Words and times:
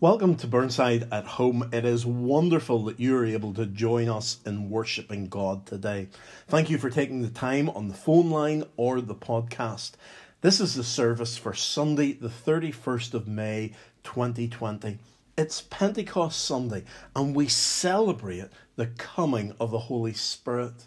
Welcome 0.00 0.36
to 0.36 0.46
Burnside 0.46 1.08
at 1.10 1.24
Home. 1.24 1.70
It 1.72 1.84
is 1.84 2.06
wonderful 2.06 2.84
that 2.84 3.00
you 3.00 3.16
are 3.16 3.26
able 3.26 3.52
to 3.54 3.66
join 3.66 4.08
us 4.08 4.38
in 4.46 4.70
worshipping 4.70 5.26
God 5.26 5.66
today. 5.66 6.06
Thank 6.46 6.70
you 6.70 6.78
for 6.78 6.88
taking 6.88 7.22
the 7.22 7.30
time 7.30 7.68
on 7.70 7.88
the 7.88 7.94
phone 7.94 8.30
line 8.30 8.62
or 8.76 9.00
the 9.00 9.16
podcast. 9.16 9.94
This 10.40 10.60
is 10.60 10.76
the 10.76 10.84
service 10.84 11.36
for 11.36 11.52
Sunday, 11.52 12.12
the 12.12 12.28
31st 12.28 13.12
of 13.12 13.26
May 13.26 13.72
2020. 14.04 14.98
It's 15.36 15.62
Pentecost 15.62 16.44
Sunday, 16.44 16.84
and 17.16 17.34
we 17.34 17.48
celebrate 17.48 18.50
the 18.76 18.86
coming 18.86 19.52
of 19.58 19.72
the 19.72 19.80
Holy 19.80 20.12
Spirit. 20.12 20.84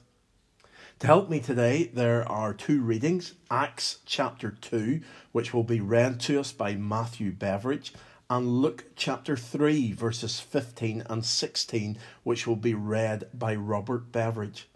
To 1.00 1.08
help 1.08 1.30
me 1.30 1.42
today, 1.42 1.92
there 1.94 2.26
are 2.32 2.54
two 2.54 2.82
readings 2.82 3.34
Acts 3.50 3.98
chapter 4.06 4.52
2, 4.52 5.02
which 5.34 5.54
will 5.54 5.66
be 5.66 5.82
read 5.82 6.22
to 6.22 6.40
us 6.40 6.54
by 6.54 6.76
Matthew 6.76 7.34
Beveridge 7.34 7.92
and 8.32 8.62
Luke 8.62 8.86
chapter 8.96 9.36
3, 9.36 9.92
verses 9.92 10.40
15 10.40 11.04
and 11.10 11.26
16, 11.26 11.98
which 12.24 12.48
will 12.48 12.56
be 12.56 12.74
read 12.74 13.28
by 13.34 13.54
Robert 13.54 14.14
Beveridge. 14.14 14.70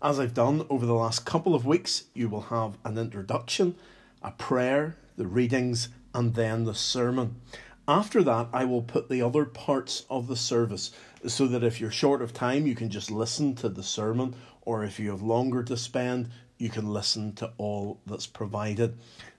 As 0.00 0.20
I've 0.20 0.32
done 0.32 0.64
over 0.70 0.86
the 0.86 0.94
last 0.94 1.26
couple 1.26 1.56
of 1.56 1.66
weeks, 1.66 2.04
you 2.14 2.28
will 2.28 2.42
have 2.42 2.78
an 2.84 2.96
introduction, 2.98 3.74
a 4.22 4.30
prayer, 4.30 4.94
the 5.16 5.26
readings, 5.26 5.88
and 6.14 6.36
then 6.36 6.66
the 6.66 6.74
sermon. 6.74 7.40
After 7.88 8.22
that, 8.22 8.46
I 8.52 8.64
will 8.64 8.82
put 8.82 9.08
the 9.08 9.22
other 9.22 9.44
parts 9.44 10.06
of 10.08 10.28
the 10.28 10.36
service 10.36 10.92
so 11.26 11.48
that 11.48 11.64
if 11.64 11.80
you're 11.80 11.90
short 11.90 12.22
of 12.22 12.32
time, 12.32 12.64
you 12.64 12.76
can 12.76 12.90
just 12.90 13.10
listen 13.10 13.56
to 13.56 13.68
the 13.68 13.82
sermon, 13.82 14.36
or 14.62 14.84
if 14.84 15.00
you 15.00 15.10
have 15.10 15.20
longer 15.20 15.64
to 15.64 15.76
spend, 15.76 16.30
you 16.58 16.68
can 16.68 16.86
listen 16.86 17.32
to 17.32 17.50
all 17.58 17.98
that's 18.06 18.28
provided. 18.28 18.96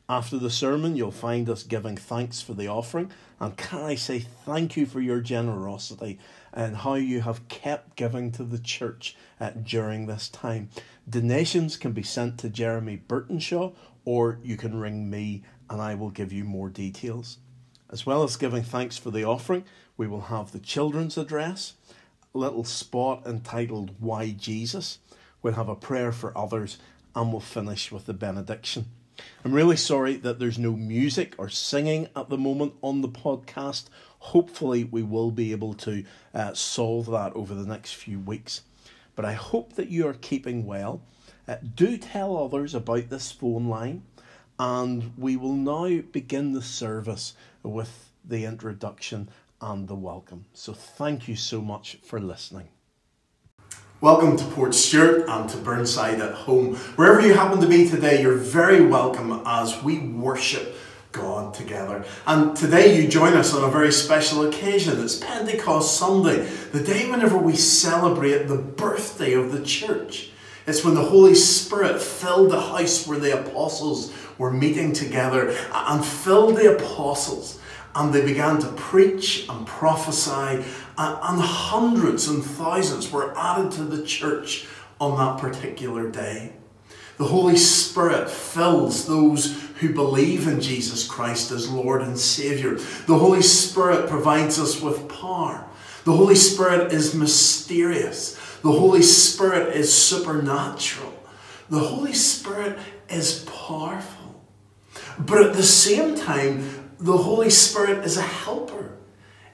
After 0.09 0.37
the 0.37 0.49
sermon, 0.49 0.97
you'll 0.97 1.11
find 1.11 1.49
us 1.49 1.63
giving 1.63 1.95
thanks 1.95 2.41
for 2.41 2.53
the 2.53 2.67
offering. 2.67 3.13
And 3.41 3.57
can 3.57 3.81
I 3.81 3.95
say 3.95 4.19
thank 4.19 4.77
you 4.77 4.85
for 4.85 5.01
your 5.01 5.19
generosity 5.19 6.19
and 6.53 6.75
how 6.75 6.93
you 6.93 7.21
have 7.21 7.47
kept 7.47 7.95
giving 7.95 8.31
to 8.33 8.43
the 8.43 8.59
church 8.59 9.17
uh, 9.39 9.49
during 9.49 10.05
this 10.05 10.29
time. 10.29 10.69
Donations 11.09 11.75
can 11.75 11.91
be 11.91 12.03
sent 12.03 12.37
to 12.37 12.49
Jeremy 12.49 13.01
Burtonshaw, 13.07 13.73
or 14.05 14.37
you 14.43 14.57
can 14.57 14.79
ring 14.79 15.09
me 15.09 15.41
and 15.71 15.81
I 15.81 15.95
will 15.95 16.11
give 16.11 16.31
you 16.31 16.43
more 16.43 16.69
details. 16.69 17.39
As 17.89 18.05
well 18.05 18.21
as 18.21 18.35
giving 18.35 18.61
thanks 18.61 18.99
for 18.99 19.09
the 19.09 19.23
offering, 19.23 19.63
we 19.97 20.05
will 20.05 20.21
have 20.21 20.51
the 20.51 20.59
children's 20.59 21.17
address, 21.17 21.73
a 22.35 22.37
little 22.37 22.63
spot 22.63 23.25
entitled 23.25 23.95
Why 23.99 24.29
Jesus. 24.29 24.99
We'll 25.41 25.55
have 25.55 25.67
a 25.67 25.75
prayer 25.75 26.11
for 26.11 26.37
others, 26.37 26.77
and 27.15 27.31
we'll 27.31 27.41
finish 27.41 27.91
with 27.91 28.05
the 28.05 28.13
benediction. 28.13 28.85
I'm 29.43 29.53
really 29.53 29.77
sorry 29.77 30.17
that 30.17 30.39
there's 30.39 30.59
no 30.59 30.73
music 30.73 31.33
or 31.37 31.49
singing 31.49 32.07
at 32.15 32.29
the 32.29 32.37
moment 32.37 32.73
on 32.81 33.01
the 33.01 33.09
podcast. 33.09 33.85
Hopefully, 34.19 34.83
we 34.83 35.01
will 35.01 35.31
be 35.31 35.51
able 35.51 35.73
to 35.75 36.03
uh, 36.33 36.53
solve 36.53 37.07
that 37.07 37.33
over 37.33 37.55
the 37.55 37.65
next 37.65 37.95
few 37.95 38.19
weeks. 38.19 38.61
But 39.15 39.25
I 39.25 39.33
hope 39.33 39.73
that 39.73 39.89
you 39.89 40.07
are 40.07 40.13
keeping 40.13 40.65
well. 40.65 41.01
Uh, 41.47 41.57
do 41.75 41.97
tell 41.97 42.37
others 42.37 42.75
about 42.75 43.09
this 43.09 43.31
phone 43.31 43.67
line, 43.67 44.03
and 44.59 45.13
we 45.17 45.35
will 45.35 45.55
now 45.55 46.01
begin 46.11 46.53
the 46.53 46.61
service 46.61 47.33
with 47.63 48.11
the 48.23 48.45
introduction 48.45 49.29
and 49.59 49.87
the 49.87 49.95
welcome. 49.95 50.45
So, 50.53 50.73
thank 50.73 51.27
you 51.27 51.35
so 51.35 51.61
much 51.61 51.97
for 52.03 52.19
listening. 52.19 52.69
Welcome 54.01 54.35
to 54.37 54.43
Portstewart 54.45 55.29
and 55.29 55.47
to 55.51 55.57
Burnside 55.57 56.21
at 56.21 56.33
home. 56.33 56.73
Wherever 56.95 57.21
you 57.21 57.35
happen 57.35 57.61
to 57.61 57.67
be 57.67 57.87
today, 57.87 58.19
you're 58.19 58.33
very 58.33 58.83
welcome 58.83 59.43
as 59.45 59.83
we 59.83 59.99
worship 59.99 60.75
God 61.11 61.53
together. 61.53 62.03
And 62.25 62.55
today 62.55 62.99
you 62.99 63.07
join 63.07 63.33
us 63.33 63.53
on 63.53 63.63
a 63.63 63.71
very 63.71 63.91
special 63.91 64.43
occasion. 64.47 64.99
It's 64.99 65.19
Pentecost 65.19 65.99
Sunday, 65.99 66.49
the 66.71 66.81
day 66.81 67.11
whenever 67.11 67.37
we 67.37 67.55
celebrate 67.55 68.47
the 68.47 68.57
birthday 68.57 69.33
of 69.33 69.51
the 69.51 69.63
church. 69.63 70.31
It's 70.65 70.83
when 70.83 70.95
the 70.95 71.03
Holy 71.03 71.35
Spirit 71.35 72.01
filled 72.01 72.49
the 72.49 72.59
house 72.59 73.05
where 73.05 73.19
the 73.19 73.39
apostles 73.39 74.11
were 74.39 74.49
meeting 74.49 74.93
together 74.93 75.55
and 75.71 76.03
filled 76.03 76.57
the 76.57 76.75
apostles 76.75 77.59
and 77.95 78.13
they 78.13 78.25
began 78.25 78.59
to 78.59 78.67
preach 78.69 79.45
and 79.49 79.67
prophesy, 79.67 80.63
and 81.01 81.41
hundreds 81.41 82.27
and 82.27 82.43
thousands 82.43 83.11
were 83.11 83.37
added 83.37 83.71
to 83.73 83.83
the 83.83 84.05
church 84.05 84.67
on 84.99 85.17
that 85.17 85.41
particular 85.41 86.09
day. 86.09 86.53
The 87.17 87.25
Holy 87.27 87.57
Spirit 87.57 88.29
fills 88.29 89.05
those 89.05 89.61
who 89.79 89.93
believe 89.93 90.47
in 90.47 90.59
Jesus 90.59 91.07
Christ 91.07 91.51
as 91.51 91.69
Lord 91.69 92.01
and 92.01 92.17
Saviour. 92.17 92.75
The 93.05 93.17
Holy 93.17 93.41
Spirit 93.41 94.09
provides 94.09 94.59
us 94.59 94.81
with 94.81 95.07
power. 95.07 95.67
The 96.03 96.13
Holy 96.13 96.35
Spirit 96.35 96.91
is 96.91 97.13
mysterious. 97.13 98.35
The 98.61 98.71
Holy 98.71 99.03
Spirit 99.03 99.75
is 99.75 99.93
supernatural. 99.93 101.13
The 101.69 101.79
Holy 101.79 102.13
Spirit 102.13 102.79
is 103.09 103.45
powerful. 103.45 104.43
But 105.19 105.45
at 105.45 105.53
the 105.53 105.63
same 105.63 106.15
time, 106.15 106.95
the 106.99 107.17
Holy 107.17 107.49
Spirit 107.49 108.03
is 108.05 108.17
a 108.17 108.21
helper. 108.21 108.97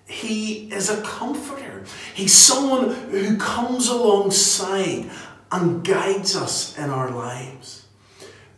He 0.08 0.72
is 0.72 0.90
a 0.90 1.02
comforter. 1.02 1.84
He's 2.14 2.34
someone 2.34 2.94
who 3.12 3.38
comes 3.38 3.90
alongside 3.90 5.10
and 5.52 5.84
guides 5.84 6.36
us 6.36 6.78
in 6.78 6.90
our 6.90 7.12
lives. 7.12 7.86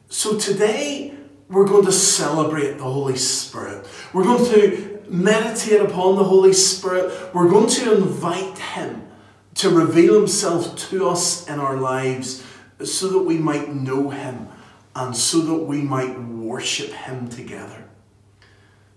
So 0.09 0.37
today, 0.37 1.15
we're 1.49 1.67
going 1.67 1.85
to 1.85 1.91
celebrate 1.91 2.77
the 2.77 2.83
Holy 2.83 3.17
Spirit. 3.17 3.87
We're 4.13 4.23
going 4.23 4.45
to 4.53 5.01
meditate 5.09 5.81
upon 5.81 6.15
the 6.15 6.23
Holy 6.23 6.53
Spirit. 6.53 7.33
We're 7.33 7.49
going 7.49 7.69
to 7.69 7.97
invite 7.97 8.57
Him 8.59 9.07
to 9.55 9.69
reveal 9.71 10.13
Himself 10.15 10.77
to 10.89 11.09
us 11.09 11.47
in 11.47 11.59
our 11.59 11.77
lives 11.77 12.45
so 12.83 13.07
that 13.09 13.19
we 13.19 13.37
might 13.37 13.73
know 13.73 14.11
Him 14.11 14.47
and 14.95 15.15
so 15.15 15.39
that 15.41 15.63
we 15.63 15.81
might 15.81 16.19
worship 16.19 16.91
Him 16.91 17.27
together. 17.27 17.88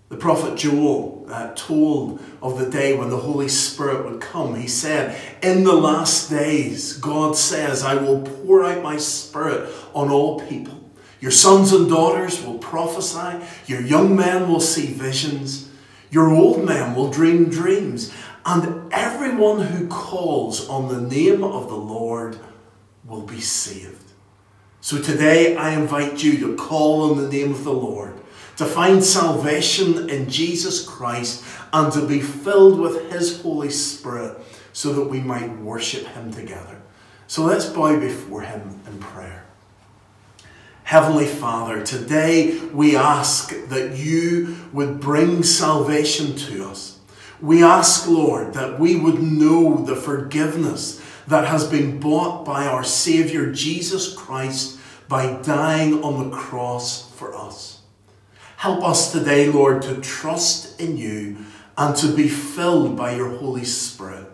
The 0.09 0.17
prophet 0.17 0.57
Joel 0.57 1.25
uh, 1.29 1.53
told 1.55 2.21
of 2.41 2.59
the 2.59 2.69
day 2.69 2.95
when 2.95 3.09
the 3.09 3.17
Holy 3.17 3.47
Spirit 3.47 4.05
would 4.05 4.21
come. 4.21 4.55
He 4.55 4.67
said, 4.67 5.19
In 5.41 5.63
the 5.63 5.73
last 5.73 6.29
days, 6.29 6.97
God 6.97 7.35
says, 7.35 7.83
I 7.83 7.95
will 7.95 8.21
pour 8.21 8.63
out 8.63 8.83
my 8.83 8.97
Spirit 8.97 9.69
on 9.95 10.11
all 10.11 10.39
people. 10.41 10.79
Your 11.19 11.31
sons 11.31 11.71
and 11.71 11.89
daughters 11.89 12.43
will 12.43 12.59
prophesy, 12.59 13.45
your 13.65 13.81
young 13.81 14.15
men 14.15 14.49
will 14.49 14.59
see 14.59 14.87
visions, 14.87 15.69
your 16.11 16.29
old 16.29 16.65
men 16.65 16.95
will 16.95 17.09
dream 17.09 17.49
dreams, 17.49 18.13
and 18.45 18.91
everyone 18.91 19.61
who 19.61 19.87
calls 19.87 20.67
on 20.67 20.89
the 20.89 20.99
name 20.99 21.43
of 21.43 21.69
the 21.69 21.75
Lord 21.75 22.37
will 23.05 23.21
be 23.21 23.39
saved. 23.39 24.11
So 24.81 25.01
today 25.01 25.55
I 25.55 25.73
invite 25.79 26.21
you 26.21 26.37
to 26.39 26.57
call 26.57 27.09
on 27.09 27.17
the 27.17 27.29
name 27.29 27.51
of 27.51 27.63
the 27.63 27.71
Lord 27.71 28.19
to 28.57 28.65
find 28.65 29.03
salvation 29.03 30.09
in 30.09 30.29
Jesus 30.29 30.87
Christ 30.87 31.43
and 31.71 31.91
to 31.93 32.05
be 32.05 32.21
filled 32.21 32.79
with 32.79 33.11
His 33.11 33.41
Holy 33.41 33.69
Spirit 33.69 34.37
so 34.73 34.93
that 34.93 35.09
we 35.09 35.19
might 35.19 35.57
worship 35.59 36.05
Him 36.07 36.31
together. 36.31 36.81
So 37.27 37.43
let's 37.43 37.65
bow 37.65 37.99
before 37.99 38.41
Him 38.41 38.79
in 38.85 38.99
prayer. 38.99 39.45
Heavenly 40.83 41.25
Father, 41.25 41.83
today 41.83 42.59
we 42.73 42.95
ask 42.95 43.53
that 43.69 43.97
you 43.97 44.57
would 44.73 44.99
bring 44.99 45.41
salvation 45.41 46.35
to 46.35 46.65
us. 46.65 46.99
We 47.41 47.63
ask, 47.63 48.07
Lord, 48.07 48.53
that 48.53 48.79
we 48.79 48.95
would 48.95 49.21
know 49.21 49.83
the 49.83 49.95
forgiveness 49.95 51.01
that 51.27 51.47
has 51.47 51.65
been 51.65 51.99
bought 51.99 52.45
by 52.45 52.67
our 52.67 52.83
Saviour 52.83 53.51
Jesus 53.51 54.13
Christ 54.13 54.79
by 55.07 55.41
dying 55.41 56.03
on 56.03 56.29
the 56.29 56.35
cross 56.35 57.11
for 57.13 57.33
us. 57.33 57.72
Help 58.63 58.81
us 58.81 59.11
today, 59.11 59.49
Lord, 59.49 59.81
to 59.81 59.99
trust 59.99 60.79
in 60.79 60.95
you 60.95 61.35
and 61.77 61.93
to 61.97 62.07
be 62.07 62.29
filled 62.29 62.95
by 62.95 63.13
your 63.13 63.27
Holy 63.27 63.65
Spirit. 63.65 64.25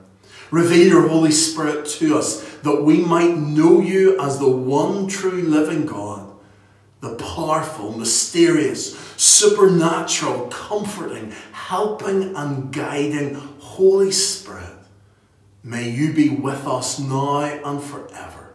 Reveal 0.51 0.87
your 0.87 1.07
Holy 1.07 1.31
Spirit 1.31 1.87
to 1.97 2.15
us 2.15 2.43
that 2.57 2.83
we 2.83 3.01
might 3.01 3.35
know 3.35 3.81
you 3.81 4.21
as 4.21 4.37
the 4.37 4.47
one 4.47 5.07
true 5.07 5.41
living 5.41 5.87
God, 5.87 6.31
the 7.01 7.15
powerful, 7.15 7.97
mysterious, 7.97 8.95
supernatural, 9.17 10.45
comforting, 10.49 11.33
helping, 11.51 12.35
and 12.35 12.71
guiding 12.71 13.33
Holy 13.33 14.11
Spirit. 14.11 14.77
May 15.63 15.89
you 15.89 16.13
be 16.13 16.29
with 16.29 16.67
us 16.67 16.99
now 16.99 17.39
and 17.41 17.81
forever. 17.81 18.53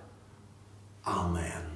Amen. 1.05 1.74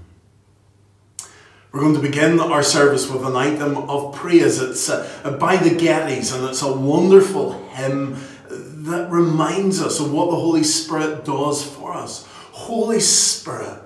We're 1.70 1.80
going 1.80 1.94
to 1.94 2.00
begin 2.00 2.40
our 2.40 2.62
service 2.62 3.10
with 3.10 3.24
an 3.26 3.36
item 3.36 3.76
of 3.76 4.14
praise. 4.14 4.58
It's 4.58 4.88
uh, 4.88 5.36
by 5.38 5.56
the 5.56 5.70
Gettys, 5.70 6.34
and 6.34 6.48
it's 6.48 6.62
a 6.62 6.72
wonderful 6.72 7.52
hymn 7.68 8.16
that 8.48 9.10
reminds 9.10 9.82
us 9.82 10.00
of 10.00 10.10
what 10.10 10.30
the 10.30 10.36
Holy 10.36 10.64
Spirit 10.64 11.26
does 11.26 11.62
for 11.62 11.92
us. 11.92 12.26
Holy 12.52 13.00
Spirit, 13.00 13.82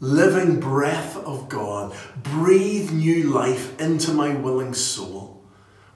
living 0.00 0.58
breath 0.58 1.16
of 1.18 1.48
God, 1.48 1.94
breathe 2.22 2.90
new 2.90 3.32
life 3.32 3.80
into 3.80 4.10
my 4.12 4.34
willing 4.34 4.74
soul. 4.74 5.35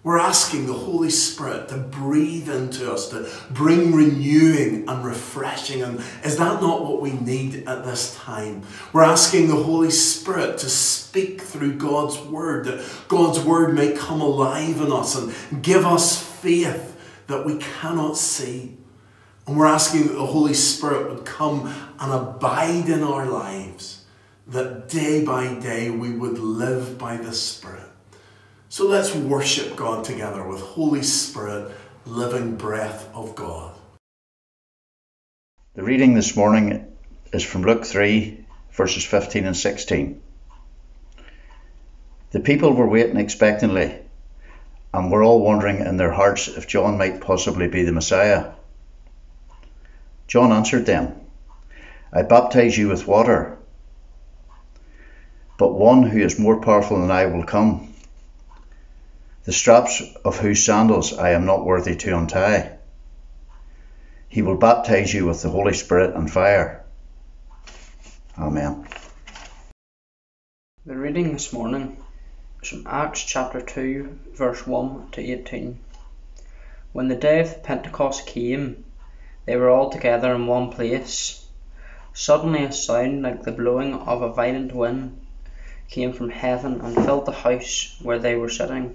We're 0.02 0.18
asking 0.18 0.66
the 0.66 0.72
Holy 0.72 1.10
Spirit 1.10 1.68
to 1.68 1.76
breathe 1.76 2.48
into 2.48 2.90
us, 2.90 3.10
to 3.10 3.28
bring 3.50 3.94
renewing 3.94 4.88
and 4.88 5.04
refreshing. 5.04 5.82
And 5.82 6.00
is 6.24 6.38
that 6.38 6.62
not 6.62 6.84
what 6.84 7.02
we 7.02 7.12
need 7.12 7.68
at 7.68 7.84
this 7.84 8.16
time? 8.16 8.62
We're 8.94 9.02
asking 9.02 9.48
the 9.48 9.62
Holy 9.62 9.90
Spirit 9.90 10.56
to 10.58 10.70
speak 10.70 11.42
through 11.42 11.74
God's 11.74 12.18
Word, 12.18 12.64
that 12.64 12.82
God's 13.08 13.40
Word 13.40 13.74
may 13.74 13.92
come 13.92 14.22
alive 14.22 14.80
in 14.80 14.90
us 14.90 15.16
and 15.16 15.62
give 15.62 15.84
us 15.84 16.22
faith 16.40 16.96
that 17.26 17.44
we 17.44 17.58
cannot 17.58 18.16
see. 18.16 18.78
And 19.46 19.58
we're 19.58 19.66
asking 19.66 20.06
that 20.06 20.14
the 20.14 20.26
Holy 20.26 20.54
Spirit 20.54 21.10
would 21.10 21.26
come 21.26 21.70
and 21.98 22.12
abide 22.12 22.88
in 22.88 23.02
our 23.02 23.26
lives, 23.26 24.04
that 24.46 24.88
day 24.88 25.22
by 25.22 25.54
day 25.54 25.90
we 25.90 26.10
would 26.10 26.38
live 26.38 26.96
by 26.96 27.18
the 27.18 27.34
Spirit. 27.34 27.82
So 28.72 28.86
let's 28.86 29.12
worship 29.12 29.74
God 29.74 30.04
together 30.04 30.46
with 30.46 30.60
Holy 30.60 31.02
Spirit, 31.02 31.72
living 32.06 32.54
breath 32.54 33.08
of 33.12 33.34
God. 33.34 33.74
The 35.74 35.82
reading 35.82 36.14
this 36.14 36.36
morning 36.36 36.86
is 37.32 37.42
from 37.42 37.62
Luke 37.62 37.84
3, 37.84 38.46
verses 38.70 39.04
15 39.04 39.44
and 39.44 39.56
16. 39.56 40.22
The 42.30 42.38
people 42.38 42.72
were 42.72 42.88
waiting 42.88 43.16
expectantly 43.16 43.98
and 44.94 45.10
were 45.10 45.24
all 45.24 45.40
wondering 45.40 45.80
in 45.80 45.96
their 45.96 46.12
hearts 46.12 46.46
if 46.46 46.68
John 46.68 46.96
might 46.96 47.20
possibly 47.20 47.66
be 47.66 47.82
the 47.82 47.90
Messiah. 47.90 48.52
John 50.28 50.52
answered 50.52 50.86
them, 50.86 51.20
I 52.12 52.22
baptize 52.22 52.78
you 52.78 52.86
with 52.86 53.08
water, 53.08 53.58
but 55.58 55.74
one 55.74 56.04
who 56.04 56.20
is 56.20 56.38
more 56.38 56.60
powerful 56.60 57.00
than 57.00 57.10
I 57.10 57.26
will 57.26 57.42
come 57.42 57.89
the 59.50 59.54
straps 59.54 60.00
of 60.24 60.38
whose 60.38 60.64
sandals 60.64 61.12
I 61.12 61.30
am 61.30 61.44
not 61.44 61.64
worthy 61.64 61.96
to 61.96 62.16
untie. 62.16 62.78
He 64.28 64.42
will 64.42 64.56
baptize 64.56 65.12
you 65.12 65.26
with 65.26 65.42
the 65.42 65.48
Holy 65.48 65.72
Spirit 65.72 66.14
and 66.14 66.30
fire. 66.30 66.84
Amen. 68.38 68.86
The 70.86 70.96
reading 70.96 71.32
this 71.32 71.52
morning 71.52 71.96
is 72.62 72.68
from 72.68 72.86
Acts 72.86 73.24
chapter 73.24 73.60
2, 73.60 74.18
verse 74.34 74.64
1 74.68 75.10
to 75.10 75.20
18. 75.20 75.80
When 76.92 77.08
the 77.08 77.16
day 77.16 77.40
of 77.40 77.64
Pentecost 77.64 78.28
came, 78.28 78.84
they 79.46 79.56
were 79.56 79.70
all 79.70 79.90
together 79.90 80.32
in 80.32 80.46
one 80.46 80.70
place. 80.70 81.44
Suddenly 82.12 82.66
a 82.66 82.70
sound 82.70 83.22
like 83.22 83.42
the 83.42 83.50
blowing 83.50 83.94
of 83.94 84.22
a 84.22 84.32
violent 84.32 84.72
wind 84.72 85.18
came 85.88 86.12
from 86.12 86.30
heaven 86.30 86.80
and 86.80 86.94
filled 86.94 87.26
the 87.26 87.32
house 87.32 87.98
where 88.00 88.20
they 88.20 88.36
were 88.36 88.48
sitting. 88.48 88.94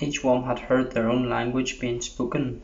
each 0.00 0.22
one 0.22 0.44
had 0.44 0.58
heard 0.58 0.92
their 0.92 1.10
own 1.10 1.28
language 1.28 1.80
being 1.80 2.00
spoken. 2.00 2.62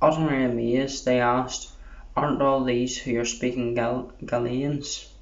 Utterly 0.00 0.44
amazed, 0.44 1.04
they 1.04 1.20
asked, 1.20 1.72
Aren't 2.16 2.40
all 2.40 2.64
these 2.64 2.96
who 2.98 3.18
are 3.18 3.24
speaking 3.24 3.74
Gal- 3.74 4.12
Galileans? 4.24 5.12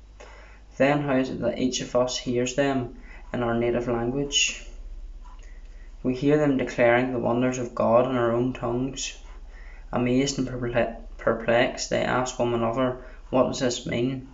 Then 0.77 1.03
how 1.03 1.17
is 1.17 1.31
it 1.31 1.41
that 1.41 1.59
each 1.59 1.81
of 1.81 1.97
us 1.97 2.19
hears 2.19 2.55
them 2.55 2.97
in 3.33 3.43
our 3.43 3.55
native 3.55 3.89
language? 3.89 4.67
We 6.03 6.15
hear 6.15 6.39
them 6.39 6.59
declaring 6.59 7.13
the 7.13 7.19
wonders 7.19 7.59
of 7.59 7.75
God 7.75 8.09
in 8.09 8.17
our 8.17 8.31
own 8.31 8.53
tongues. 8.53 9.19
Amazed 9.91 10.39
and 10.39 10.47
perplexed, 11.19 11.91
they 11.91 12.03
ask 12.03 12.39
one 12.39 12.55
another, 12.55 12.99
What 13.31 13.49
does 13.49 13.61
this 13.61 13.87
mean? 13.87 14.29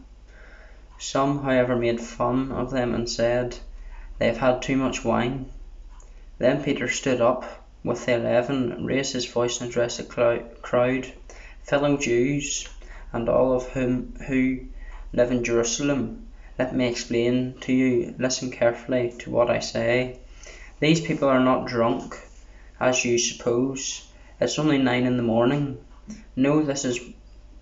Some, 0.98 1.42
however, 1.42 1.74
made 1.76 2.00
fun 2.00 2.52
of 2.52 2.70
them 2.70 2.94
and 2.94 3.08
said, 3.08 3.56
They 4.18 4.26
have 4.26 4.38
had 4.38 4.60
too 4.60 4.76
much 4.76 5.04
wine. 5.04 5.50
Then 6.42 6.64
Peter 6.64 6.88
stood 6.88 7.20
up 7.20 7.44
with 7.84 8.04
the 8.04 8.14
eleven, 8.16 8.84
raised 8.84 9.12
his 9.12 9.26
voice 9.26 9.60
and 9.60 9.70
addressed 9.70 9.98
the 9.98 10.50
crowd, 10.60 11.12
Fellow 11.62 11.96
Jews, 11.96 12.68
and 13.12 13.28
all 13.28 13.52
of 13.52 13.68
whom 13.68 14.16
who 14.26 14.58
live 15.12 15.30
in 15.30 15.44
Jerusalem, 15.44 16.26
let 16.58 16.74
me 16.74 16.88
explain 16.88 17.54
to 17.60 17.72
you. 17.72 18.16
Listen 18.18 18.50
carefully 18.50 19.14
to 19.20 19.30
what 19.30 19.50
I 19.50 19.60
say. 19.60 20.18
These 20.80 21.02
people 21.02 21.28
are 21.28 21.38
not 21.38 21.68
drunk, 21.68 22.18
as 22.80 23.04
you 23.04 23.18
suppose. 23.18 24.04
It's 24.40 24.58
only 24.58 24.78
nine 24.78 25.04
in 25.04 25.16
the 25.16 25.22
morning. 25.22 25.78
No, 26.34 26.60
this 26.64 26.84
is 26.84 26.98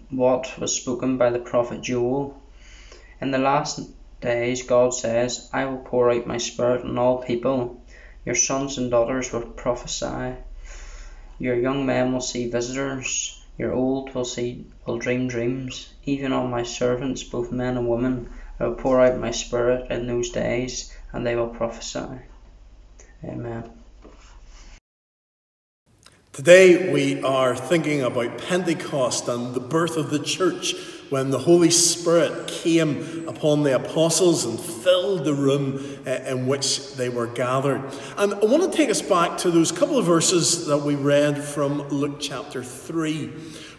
what 0.08 0.58
was 0.58 0.74
spoken 0.74 1.18
by 1.18 1.28
the 1.28 1.38
prophet 1.38 1.82
Joel. 1.82 2.40
In 3.20 3.30
the 3.30 3.36
last 3.36 3.90
days, 4.22 4.62
God 4.62 4.94
says, 4.94 5.50
I 5.52 5.66
will 5.66 5.84
pour 5.84 6.10
out 6.10 6.26
my 6.26 6.38
spirit 6.38 6.82
on 6.82 6.96
all 6.96 7.22
people. 7.22 7.79
Your 8.24 8.34
sons 8.34 8.76
and 8.76 8.90
daughters 8.90 9.32
will 9.32 9.42
prophesy. 9.42 10.36
Your 11.38 11.54
young 11.54 11.86
men 11.86 12.12
will 12.12 12.20
see 12.20 12.50
visitors. 12.50 13.42
Your 13.56 13.72
old 13.72 14.14
will 14.14 14.24
see 14.24 14.66
will 14.86 14.98
dream 14.98 15.28
dreams. 15.28 15.92
Even 16.04 16.32
on 16.32 16.50
my 16.50 16.62
servants, 16.62 17.22
both 17.22 17.50
men 17.50 17.76
and 17.76 17.88
women, 17.88 18.30
I 18.58 18.66
will 18.66 18.74
pour 18.74 19.00
out 19.00 19.18
my 19.18 19.30
spirit 19.30 19.90
in 19.90 20.06
those 20.06 20.30
days, 20.30 20.94
and 21.12 21.26
they 21.26 21.34
will 21.34 21.48
prophesy. 21.48 22.20
Amen. 23.24 23.70
Today 26.32 26.92
we 26.92 27.22
are 27.22 27.56
thinking 27.56 28.02
about 28.02 28.38
Pentecost 28.38 29.28
and 29.28 29.54
the 29.54 29.60
birth 29.60 29.96
of 29.96 30.10
the 30.10 30.18
church 30.18 30.74
when 31.10 31.30
the 31.30 31.38
Holy 31.38 31.70
Spirit 31.70 32.46
came 32.46 33.28
upon 33.28 33.64
the 33.64 33.74
apostles 33.74 34.44
and 34.44 34.58
filled 34.58 35.24
the 35.24 35.34
room 35.34 35.98
eh, 36.06 36.30
in 36.30 36.46
which 36.46 36.94
they 36.94 37.08
were 37.08 37.26
gathered. 37.26 37.82
And 38.16 38.34
I 38.34 38.44
want 38.46 38.70
to 38.70 38.76
take 38.76 38.90
us 38.90 39.02
back 39.02 39.36
to 39.38 39.50
those 39.50 39.72
couple 39.72 39.98
of 39.98 40.06
verses 40.06 40.66
that 40.66 40.78
we 40.78 40.94
read 40.94 41.42
from 41.42 41.88
Luke 41.88 42.18
chapter 42.20 42.62
3, 42.62 43.26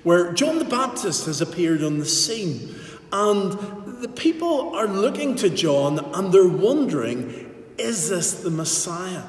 where 0.04 0.34
John 0.34 0.60
the 0.60 0.66
Baptist 0.66 1.26
has 1.26 1.42
appeared 1.42 1.84
on 1.84 2.00
the 2.00 2.06
scene. 2.06 2.76
And 3.14 3.54
the 4.02 4.10
people 4.10 4.76
are 4.76 4.88
looking 4.88 5.36
to 5.38 5.50
John 5.50 6.00
and 6.14 6.34
they're 6.34 6.48
wondering, 6.48 7.50
is 7.78 8.10
this 8.10 8.42
the 8.42 8.50
Messiah? 8.50 9.24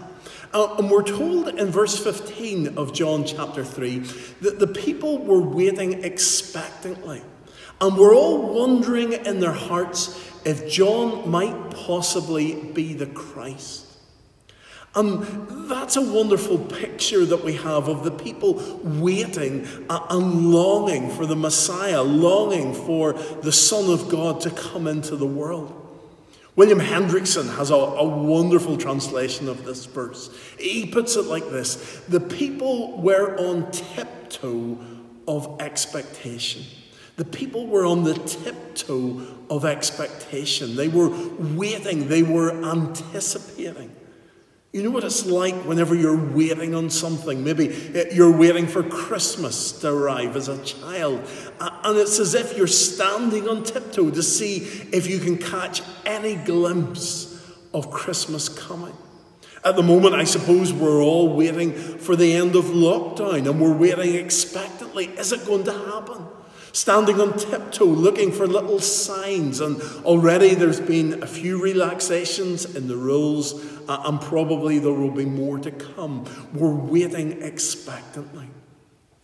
Uh, 0.52 0.76
and 0.78 0.90
we're 0.90 1.02
told 1.02 1.48
in 1.48 1.70
verse 1.70 2.02
15 2.02 2.76
of 2.76 2.92
John 2.92 3.24
chapter 3.24 3.64
3 3.64 4.00
that 4.42 4.58
the 4.58 4.66
people 4.66 5.18
were 5.18 5.40
waiting 5.40 6.04
expectantly. 6.04 7.22
And 7.80 7.96
we're 7.96 8.14
all 8.14 8.54
wondering 8.54 9.12
in 9.12 9.40
their 9.40 9.52
hearts 9.52 10.30
if 10.44 10.70
John 10.70 11.28
might 11.28 11.70
possibly 11.70 12.54
be 12.54 12.94
the 12.94 13.06
Christ. 13.06 13.86
And 14.94 15.70
that's 15.70 15.96
a 15.96 16.02
wonderful 16.02 16.58
picture 16.58 17.24
that 17.24 17.42
we 17.42 17.54
have 17.54 17.88
of 17.88 18.04
the 18.04 18.10
people 18.10 18.80
waiting 18.84 19.66
and 19.88 20.52
longing 20.52 21.10
for 21.10 21.24
the 21.24 21.36
Messiah, 21.36 22.02
longing 22.02 22.74
for 22.74 23.14
the 23.14 23.52
Son 23.52 23.90
of 23.90 24.10
God 24.10 24.42
to 24.42 24.50
come 24.50 24.86
into 24.86 25.16
the 25.16 25.26
world. 25.26 25.78
William 26.54 26.80
Hendriksen 26.80 27.56
has 27.56 27.70
a, 27.70 27.74
a, 27.74 28.06
wonderful 28.06 28.76
translation 28.76 29.48
of 29.48 29.64
this 29.64 29.86
verse. 29.86 30.28
He 30.58 30.84
puts 30.84 31.16
it 31.16 31.24
like 31.24 31.44
this 31.44 32.02
The 32.08 32.20
people 32.20 33.00
were 33.00 33.38
on 33.38 33.70
tiptoe 33.70 34.78
of 35.26 35.62
expectation. 35.62 36.64
The 37.22 37.38
people 37.38 37.68
were 37.68 37.86
on 37.86 38.02
the 38.02 38.14
tiptoe 38.14 39.24
of 39.48 39.64
expectation. 39.64 40.74
They 40.74 40.88
were 40.88 41.08
waiting, 41.54 42.08
they 42.08 42.24
were 42.24 42.50
anticipating. 42.64 43.94
You 44.72 44.82
know 44.82 44.90
what 44.90 45.04
it's 45.04 45.24
like 45.24 45.54
whenever 45.64 45.94
you're 45.94 46.16
waiting 46.16 46.74
on 46.74 46.90
something? 46.90 47.44
Maybe 47.44 47.68
eh, 47.94 48.06
you're 48.12 48.36
waiting 48.36 48.66
for 48.66 48.82
Christmas 48.82 49.70
to 49.82 49.92
arrive 49.92 50.34
as 50.34 50.48
a 50.48 50.60
child, 50.64 51.22
and 51.60 51.96
it's 51.96 52.18
as 52.18 52.34
if 52.34 52.56
you're 52.56 52.66
standing 52.66 53.48
on 53.48 53.62
tiptoe 53.62 54.10
to 54.10 54.22
see 54.24 54.56
if 54.92 55.06
you 55.06 55.20
can 55.20 55.38
catch 55.38 55.80
any 56.04 56.34
glimpse 56.34 57.40
of 57.72 57.92
Christmas 57.92 58.48
coming. 58.48 58.96
At 59.64 59.76
the 59.76 59.84
moment, 59.84 60.16
I 60.16 60.24
suppose 60.24 60.72
we're 60.72 61.00
all 61.00 61.36
waiting 61.36 61.72
for 61.72 62.16
the 62.16 62.32
end 62.32 62.56
of 62.56 62.64
lockdown 62.64 63.48
and 63.48 63.60
we're 63.60 63.76
waiting 63.76 64.16
expectantly. 64.16 65.04
Is 65.04 65.30
it 65.30 65.46
going 65.46 65.62
to 65.62 65.72
happen? 65.72 66.26
Standing 66.72 67.20
on 67.20 67.38
tiptoe, 67.38 67.84
looking 67.84 68.32
for 68.32 68.46
little 68.46 68.80
signs. 68.80 69.60
And 69.60 69.80
already 70.04 70.54
there's 70.54 70.80
been 70.80 71.22
a 71.22 71.26
few 71.26 71.62
relaxations 71.62 72.74
in 72.74 72.88
the 72.88 72.96
rules, 72.96 73.54
uh, 73.88 74.02
and 74.06 74.20
probably 74.20 74.78
there 74.78 74.92
will 74.92 75.10
be 75.10 75.26
more 75.26 75.58
to 75.58 75.70
come. 75.70 76.24
We're 76.52 76.74
waiting 76.74 77.42
expectantly. 77.42 78.48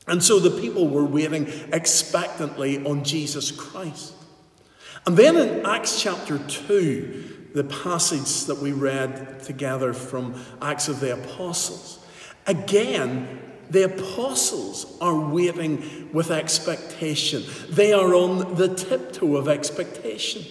And 0.07 0.23
so 0.23 0.39
the 0.39 0.59
people 0.61 0.89
were 0.89 1.05
waiting 1.05 1.49
expectantly 1.73 2.85
on 2.85 3.05
Jesus 3.05 3.51
Christ. 3.51 4.15
And 5.07 5.17
then 5.17 5.37
in 5.37 5.67
Acts 5.67 6.03
chapter 6.03 6.39
2, 6.39 7.51
the 7.55 7.65
passage 7.65 8.47
that 8.47 8.59
we 8.59 8.73
read 8.73 9.41
together 9.41 9.93
from 9.93 10.43
Acts 10.61 10.89
of 10.89 11.01
the 11.01 11.15
Apostles, 11.15 11.99
again, 12.47 13.48
the 13.71 13.85
apostles 13.85 14.97
are 15.01 15.19
waiting 15.19 16.11
with 16.13 16.31
expectation. 16.31 17.45
They 17.69 17.93
are 17.93 18.15
on 18.15 18.55
the 18.55 18.75
tiptoe 18.75 19.37
of 19.37 19.49
expectation. 19.49 20.45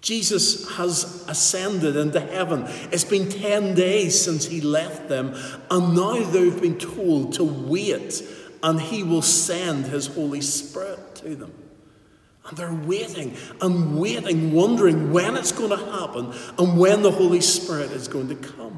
Jesus 0.00 0.76
has 0.76 1.24
ascended 1.28 1.94
into 1.96 2.20
heaven. 2.20 2.64
It's 2.90 3.04
been 3.04 3.28
10 3.28 3.74
days 3.74 4.20
since 4.20 4.46
he 4.46 4.60
left 4.60 5.08
them, 5.08 5.34
and 5.70 5.94
now 5.94 6.22
they've 6.22 6.60
been 6.60 6.78
told 6.78 7.34
to 7.34 7.44
wait, 7.44 8.22
and 8.62 8.80
he 8.80 9.02
will 9.02 9.22
send 9.22 9.86
his 9.86 10.06
Holy 10.06 10.40
Spirit 10.40 11.16
to 11.16 11.34
them. 11.36 11.52
And 12.46 12.56
they're 12.56 12.72
waiting 12.72 13.36
and 13.60 14.00
waiting, 14.00 14.52
wondering 14.52 15.12
when 15.12 15.36
it's 15.36 15.52
going 15.52 15.70
to 15.70 15.76
happen 15.76 16.32
and 16.58 16.78
when 16.78 17.02
the 17.02 17.10
Holy 17.10 17.42
Spirit 17.42 17.90
is 17.92 18.08
going 18.08 18.28
to 18.28 18.34
come. 18.34 18.69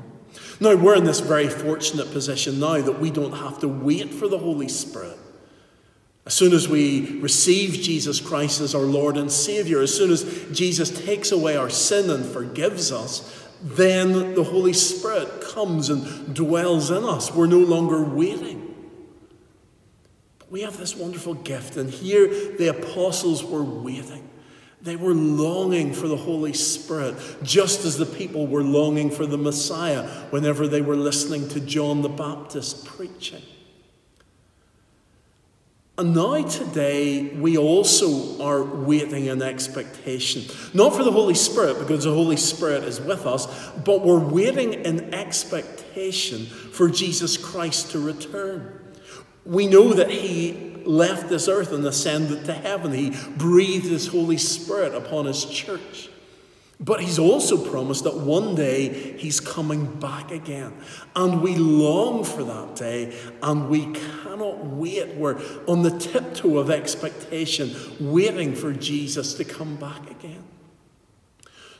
Now, 0.63 0.77
we're 0.77 0.95
in 0.95 1.03
this 1.03 1.19
very 1.19 1.49
fortunate 1.49 2.13
position 2.13 2.61
now 2.61 2.81
that 2.81 3.01
we 3.01 3.11
don't 3.11 3.33
have 3.33 3.59
to 3.63 3.69
wait 3.69 4.15
for 4.15 4.29
the 4.29 4.39
Holy 4.39 4.69
Spirit. 4.69 5.19
As 6.25 6.35
soon 6.35 6.53
as 6.53 6.69
we 6.69 7.19
receive 7.19 7.83
Jesus 7.83 8.21
Christ 8.21 8.61
as 8.61 8.73
our 8.73 8.83
Lord 8.83 9.17
and 9.17 9.31
Savior, 9.33 9.81
as 9.81 9.93
soon 9.93 10.13
as 10.13 10.23
Jesus 10.53 10.89
takes 11.05 11.33
away 11.33 11.57
our 11.57 11.69
sin 11.69 12.09
and 12.11 12.25
forgives 12.25 12.93
us, 12.93 13.45
then 13.61 14.35
the 14.37 14.45
Holy 14.45 14.73
Spirit 14.73 15.41
comes 15.41 15.91
and 15.91 16.33
dwells 16.33 16.93
in 16.93 17.03
us. 17.03 17.35
We're 17.35 17.47
no 17.49 17.59
longer 17.59 18.05
waiting. 18.05 18.73
But 20.39 20.53
we 20.53 20.61
have 20.61 20.79
this 20.79 20.95
wonderful 20.95 21.35
gift, 21.35 21.77
and 21.77 21.91
here 21.91 22.29
the 22.57 22.69
apostles 22.69 23.43
were 23.43 23.65
waiting. 23.65 24.31
They 24.83 24.97
were 24.97 25.15
longing 25.15 25.93
for 25.93 26.09
the 26.09 26.17
Holy 26.17 26.53
Spirit, 26.53 27.15
just 27.45 27.85
as 27.85 27.99
the 27.99 28.07
people 28.07 28.49
were 28.49 28.65
longing 28.65 29.11
for 29.11 29.27
the 29.27 29.39
Messiah 29.39 30.09
whenever 30.31 30.67
they 30.67 30.83
were 30.83 30.97
listening 30.97 31.49
to 31.51 31.61
John 31.61 32.03
the 32.03 32.09
Baptist 32.09 32.85
preaching. 32.85 33.43
And 35.99 36.17
now, 36.17 36.43
today, 36.43 37.29
we 37.29 37.57
also 37.57 38.43
are 38.43 38.65
waiting 38.65 39.27
in 39.27 39.41
expectation. 39.41 40.43
Not 40.75 40.97
for 40.97 41.05
the 41.05 41.13
Holy 41.13 41.35
Spirit, 41.35 41.79
because 41.79 42.03
the 42.03 42.15
Holy 42.15 42.39
Spirit 42.39 42.83
is 42.83 43.01
with 43.01 43.25
us, 43.25 43.47
but 43.85 44.05
we're 44.05 44.19
waiting 44.19 44.73
in 44.73 45.15
expectation 45.15 46.47
for 46.47 46.89
Jesus 46.89 47.37
Christ 47.37 47.93
to 47.93 48.01
return. 48.01 48.81
We 49.45 49.69
know 49.69 49.93
that 49.93 50.11
He 50.11 50.72
left 50.87 51.29
this 51.29 51.49
earth 51.49 51.73
and 51.73 51.85
ascended 51.85 52.45
to 52.47 52.53
heaven. 52.53 52.93
He 52.93 53.15
breathed 53.37 53.87
His 53.87 54.09
Holy 54.09 54.39
Spirit 54.39 54.95
upon 54.95 55.27
His 55.27 55.45
church. 55.45 56.09
But 56.81 57.01
He's 57.01 57.19
also 57.19 57.71
promised 57.71 58.05
that 58.05 58.17
one 58.17 58.55
day 58.55 59.17
He's 59.19 59.41
coming 59.41 59.87
back 60.01 60.31
again. 60.31 60.73
And 61.15 61.43
we 61.43 61.57
long 61.57 62.25
for 62.25 62.43
that 62.45 62.77
day, 62.77 63.17
and 63.43 63.69
we 63.69 63.93
cannot 63.93 64.65
wait. 64.67 65.15
We're 65.15 65.41
on 65.67 65.83
the 65.83 65.97
tiptoe 65.97 66.59
of 66.59 66.71
expectation, 66.71 67.75
waiting 68.01 68.55
for 68.55 68.73
Jesus 68.73 69.35
to 69.35 69.45
come 69.45 69.77
back 69.77 70.11
again. 70.11 70.43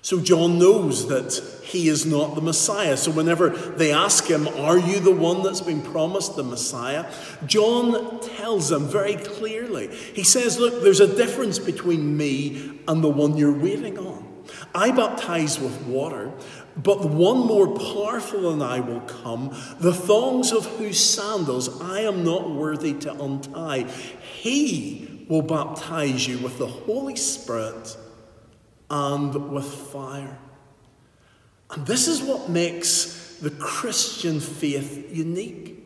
So 0.05 0.19
John 0.19 0.59
knows 0.59 1.07
that 1.07 1.41
he 1.63 1.87
is 1.87 2.05
not 2.05 2.35
the 2.35 2.41
Messiah. 2.41 2.97
So 2.97 3.13
whenever 3.13 3.51
they 3.51 3.93
ask 3.93 4.27
him, 4.27 4.49
Are 4.49 4.77
you 4.77 4.99
the 4.99 5.15
one 5.15 5.45
that's 5.45 5.61
been 5.61 5.81
promised, 5.81 6.35
the 6.35 6.43
Messiah? 6.43 7.09
John 7.47 8.19
tells 8.19 8.69
them 8.69 8.89
very 8.89 9.15
clearly. 9.15 9.95
He 10.13 10.25
says, 10.25 10.59
Look, 10.59 10.83
there's 10.83 10.99
a 10.99 11.17
difference 11.17 11.61
between 11.61 12.17
me 12.17 12.81
and 12.89 13.03
the 13.03 13.09
one 13.09 13.37
you're 13.37 13.57
waiting 13.57 13.97
on. 13.97 14.29
I 14.75 14.91
baptize 14.91 15.61
with 15.61 15.81
water, 15.83 16.33
but 16.77 17.05
one 17.05 17.39
more 17.39 17.69
powerful 17.69 18.51
than 18.51 18.61
I 18.61 18.81
will 18.81 19.03
come, 19.03 19.57
the 19.79 19.95
thongs 19.95 20.51
of 20.51 20.67
whose 20.79 20.99
sandals 20.99 21.81
I 21.81 22.01
am 22.01 22.25
not 22.25 22.51
worthy 22.51 22.95
to 22.95 23.23
untie. 23.23 23.85
He 23.85 25.27
will 25.29 25.43
baptize 25.43 26.27
you 26.27 26.39
with 26.39 26.59
the 26.59 26.67
Holy 26.67 27.15
Spirit 27.15 27.97
and 28.93 29.51
with 29.51 29.65
fire. 29.65 30.39
And 31.71 31.87
this 31.87 32.07
is 32.07 32.23
what 32.23 32.51
makes 32.51 33.39
the 33.41 33.51
Christian 33.51 34.39
faith 34.39 35.09
unique. 35.11 35.79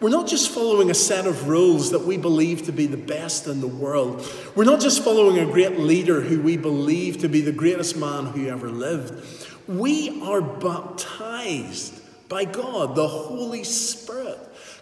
We're 0.00 0.10
not 0.10 0.28
just 0.28 0.50
following 0.50 0.90
a 0.90 0.94
set 0.94 1.26
of 1.26 1.48
rules 1.48 1.90
that 1.90 2.06
we 2.06 2.16
believe 2.16 2.62
to 2.66 2.72
be 2.72 2.86
the 2.86 2.96
best 2.96 3.48
in 3.48 3.60
the 3.60 3.66
world. 3.66 4.24
We're 4.54 4.62
not 4.62 4.80
just 4.80 5.02
following 5.02 5.38
a 5.40 5.44
great 5.44 5.80
leader 5.80 6.20
who 6.20 6.40
we 6.40 6.56
believe 6.56 7.18
to 7.18 7.28
be 7.28 7.40
the 7.40 7.50
greatest 7.50 7.96
man 7.96 8.26
who 8.26 8.46
ever 8.46 8.70
lived. 8.70 9.26
We 9.66 10.22
are 10.22 10.40
baptized 10.40 12.00
by 12.28 12.44
God, 12.44 12.94
the 12.94 13.08
Holy 13.08 13.64
Spirit, 13.64 14.38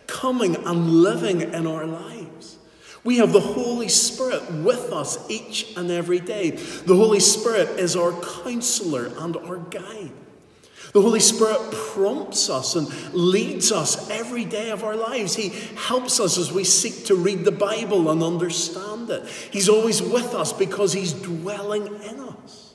coming 0.06 0.56
and 0.56 0.90
living 0.90 1.40
in 1.40 1.66
our 1.66 1.86
lives. 1.86 2.55
We 3.06 3.18
have 3.18 3.32
the 3.32 3.40
Holy 3.40 3.88
Spirit 3.88 4.52
with 4.52 4.92
us 4.92 5.30
each 5.30 5.76
and 5.76 5.92
every 5.92 6.18
day. 6.18 6.50
The 6.50 6.96
Holy 6.96 7.20
Spirit 7.20 7.78
is 7.78 7.94
our 7.94 8.10
counselor 8.42 9.12
and 9.18 9.36
our 9.36 9.58
guide. 9.58 10.10
The 10.92 11.00
Holy 11.00 11.20
Spirit 11.20 11.60
prompts 11.70 12.50
us 12.50 12.75
and 12.75 12.88
leads 13.14 13.70
us 13.70 14.10
every 14.10 14.44
day 14.44 14.70
of 14.70 14.82
our 14.82 14.96
lives. 14.96 15.36
He 15.36 15.50
helps 15.76 16.18
us 16.18 16.36
as 16.36 16.50
we 16.50 16.64
seek 16.64 17.04
to 17.06 17.14
read 17.14 17.44
the 17.44 17.52
Bible 17.52 18.10
and 18.10 18.25
understand 18.25 19.08
it. 19.08 19.25
He's 19.52 19.68
always 19.68 20.02
with 20.02 20.34
us 20.34 20.52
because 20.52 20.92
He's 20.92 21.12
dwelling 21.12 21.86
in 21.86 22.18
us. 22.18 22.65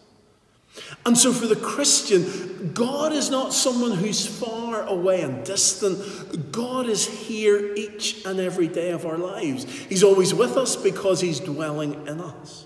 And 1.05 1.17
so, 1.17 1.33
for 1.33 1.47
the 1.47 1.55
Christian, 1.55 2.73
God 2.73 3.11
is 3.11 3.29
not 3.29 3.53
someone 3.53 3.91
who's 3.91 4.25
far 4.25 4.83
away 4.83 5.21
and 5.21 5.43
distant. 5.43 6.51
God 6.51 6.87
is 6.87 7.07
here 7.07 7.73
each 7.75 8.23
and 8.25 8.39
every 8.39 8.67
day 8.67 8.91
of 8.91 9.05
our 9.05 9.17
lives. 9.17 9.65
He's 9.65 10.03
always 10.03 10.33
with 10.33 10.57
us 10.57 10.75
because 10.75 11.19
He's 11.19 11.39
dwelling 11.39 12.07
in 12.07 12.21
us. 12.21 12.65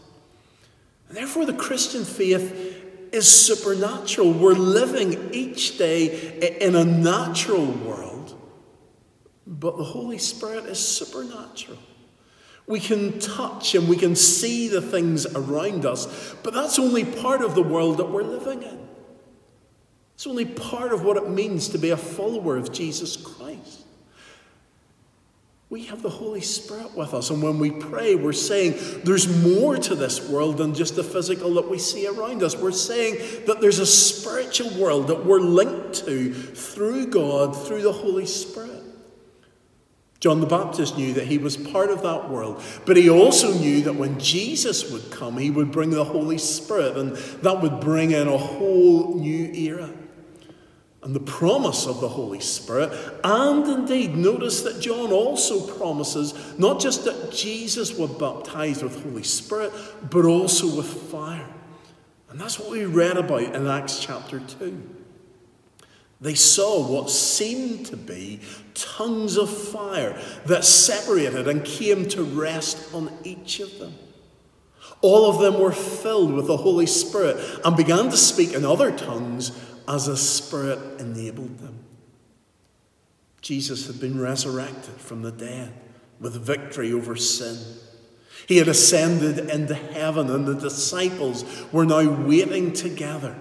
And 1.07 1.17
therefore, 1.17 1.45
the 1.45 1.53
Christian 1.53 2.03
faith 2.03 2.83
is 3.13 3.27
supernatural. 3.27 4.33
We're 4.33 4.53
living 4.53 5.33
each 5.33 5.77
day 5.77 6.57
in 6.59 6.75
a 6.75 6.83
natural 6.83 7.65
world, 7.65 8.35
but 9.47 9.77
the 9.77 9.83
Holy 9.83 10.17
Spirit 10.17 10.65
is 10.65 10.79
supernatural. 10.79 11.77
We 12.67 12.79
can 12.79 13.19
touch 13.19 13.75
and 13.75 13.87
we 13.87 13.95
can 13.95 14.15
see 14.15 14.67
the 14.67 14.81
things 14.81 15.25
around 15.27 15.85
us, 15.85 16.33
but 16.41 16.53
that's 16.53 16.79
only 16.79 17.05
part 17.05 17.41
of 17.41 17.53
the 17.53 17.61
world 17.61 17.97
that 17.97 18.09
we're 18.09 18.23
living 18.23 18.63
in. 18.63 18.79
It's 20.15 20.25
only 20.25 20.45
part 20.45 20.91
of 20.91 21.03
what 21.03 21.17
it 21.17 21.29
means 21.29 21.69
to 21.69 21.77
be 21.77 21.91
a 21.91 21.97
follower 21.97 22.57
of 22.57 22.71
Jesus 22.71 23.17
Christ. 23.17 23.81
We 25.69 25.83
have 25.85 26.01
the 26.01 26.09
Holy 26.09 26.41
Spirit 26.41 26.95
with 26.95 27.13
us, 27.13 27.31
and 27.31 27.41
when 27.41 27.59
we 27.59 27.69
pray, 27.69 28.15
we're 28.15 28.33
saying 28.33 28.75
there's 29.03 29.27
more 29.43 29.75
to 29.77 29.95
this 29.95 30.29
world 30.29 30.57
than 30.57 30.73
just 30.73 30.95
the 30.95 31.03
physical 31.03 31.55
that 31.55 31.69
we 31.69 31.79
see 31.79 32.07
around 32.07 32.43
us. 32.43 32.55
We're 32.55 32.71
saying 32.71 33.45
that 33.45 33.61
there's 33.61 33.79
a 33.79 33.85
spiritual 33.85 34.69
world 34.79 35.07
that 35.07 35.25
we're 35.25 35.39
linked 35.39 36.05
to 36.05 36.33
through 36.33 37.07
God, 37.07 37.55
through 37.67 37.81
the 37.81 37.91
Holy 37.91 38.25
Spirit. 38.25 38.74
John 40.25 40.39
the 40.39 40.47
Baptist 40.47 40.97
knew 40.97 41.13
that 41.13 41.27
he 41.27 41.37
was 41.37 41.55
part 41.55 41.91
of 41.91 42.01
that 42.01 42.31
world, 42.31 42.59
but 42.87 42.97
he 42.97 43.11
also 43.11 43.53
knew 43.53 43.81
that 43.83 43.93
when 43.93 44.19
Jesus 44.19 44.89
would 44.91 45.11
come, 45.11 45.37
he 45.37 45.51
would 45.51 45.71
bring 45.71 45.91
the 45.91 46.03
Holy 46.03 46.39
Spirit, 46.39 46.97
and 46.97 47.15
that 47.43 47.61
would 47.61 47.79
bring 47.79 48.09
in 48.09 48.27
a 48.27 48.35
whole 48.35 49.19
new 49.19 49.53
era. 49.53 49.93
And 51.03 51.15
the 51.15 51.19
promise 51.19 51.85
of 51.85 52.01
the 52.01 52.09
Holy 52.09 52.39
Spirit, 52.39 52.91
and 53.23 53.67
indeed, 53.67 54.15
notice 54.15 54.63
that 54.63 54.81
John 54.81 55.11
also 55.11 55.61
promises 55.77 56.33
not 56.57 56.79
just 56.79 57.05
that 57.05 57.31
Jesus 57.31 57.93
would 57.93 58.17
baptize 58.17 58.81
with 58.81 59.03
Holy 59.03 59.21
Spirit, 59.21 59.71
but 60.09 60.25
also 60.25 60.75
with 60.75 60.87
fire. 60.87 61.53
And 62.31 62.41
that's 62.41 62.59
what 62.59 62.71
we 62.71 62.85
read 62.85 63.17
about 63.17 63.43
in 63.43 63.67
Acts 63.67 63.99
chapter 63.99 64.39
2. 64.39 64.94
They 66.25 66.33
saw 66.33 66.83
what 66.83 67.11
seemed 67.11 67.85
to 67.85 67.97
be 67.97 68.39
tongues 68.73 69.37
of 69.37 69.47
fire 69.47 70.19
that 70.47 70.65
separated 70.65 71.47
and 71.47 71.63
came 71.63 72.07
to 72.09 72.23
rest 72.23 72.91
on 72.95 73.11
each 73.23 73.59
of 73.59 73.77
them. 73.77 73.93
All 75.01 75.29
of 75.29 75.39
them 75.39 75.59
were 75.59 75.71
filled 75.71 76.33
with 76.33 76.47
the 76.47 76.57
Holy 76.57 76.87
Spirit 76.87 77.37
and 77.63 77.77
began 77.77 78.09
to 78.09 78.17
speak 78.17 78.53
in 78.53 78.65
other 78.65 78.91
tongues 78.91 79.51
as 79.87 80.07
the 80.07 80.17
Spirit 80.17 80.99
enabled 80.99 81.59
them. 81.59 81.77
Jesus 83.43 83.85
had 83.85 83.99
been 83.99 84.19
resurrected 84.19 84.95
from 84.95 85.21
the 85.21 85.31
dead 85.31 85.73
with 86.19 86.43
victory 86.43 86.91
over 86.91 87.15
sin. 87.15 87.55
He 88.47 88.57
had 88.57 88.67
ascended 88.67 89.47
into 89.51 89.75
heaven, 89.75 90.31
and 90.31 90.47
the 90.47 90.55
disciples 90.55 91.45
were 91.71 91.85
now 91.85 92.09
waiting 92.25 92.73
together, 92.73 93.35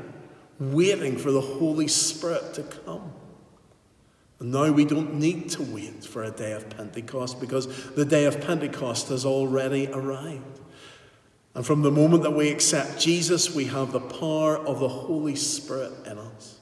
waiting 0.59 1.17
for 1.17 1.31
the 1.31 1.41
Holy 1.41 1.89
Spirit 1.89 2.55
to 2.55 2.63
come. 2.63 3.13
And 4.41 4.53
now 4.53 4.71
we 4.73 4.85
don't 4.85 5.15
need 5.15 5.51
to 5.51 5.63
wait 5.63 6.05
for 6.05 6.25
a 6.25 6.31
day 6.31 6.53
of 6.53 6.69
Pentecost 6.71 7.41
because 7.41 7.93
the 7.93 8.05
day 8.05 8.25
of 8.25 8.41
Pentecost 8.41 9.09
has 9.09 9.25
already 9.25 9.89
arrived. 9.89 10.61
And 11.55 11.65
from 11.65 11.83
the 11.83 11.91
moment 11.91 12.25
that 12.25 12.33
we 12.33 12.51
accept 12.51 13.01
Jesus, 13.01 13.55
we 13.55 13.67
have 13.67 13.93
the 13.93 14.01
power 14.01 14.59
of 14.59 14.81
the 14.81 14.89
Holy 14.89 15.37
Spirit 15.37 15.93
in 16.05 16.19
us. 16.19 16.59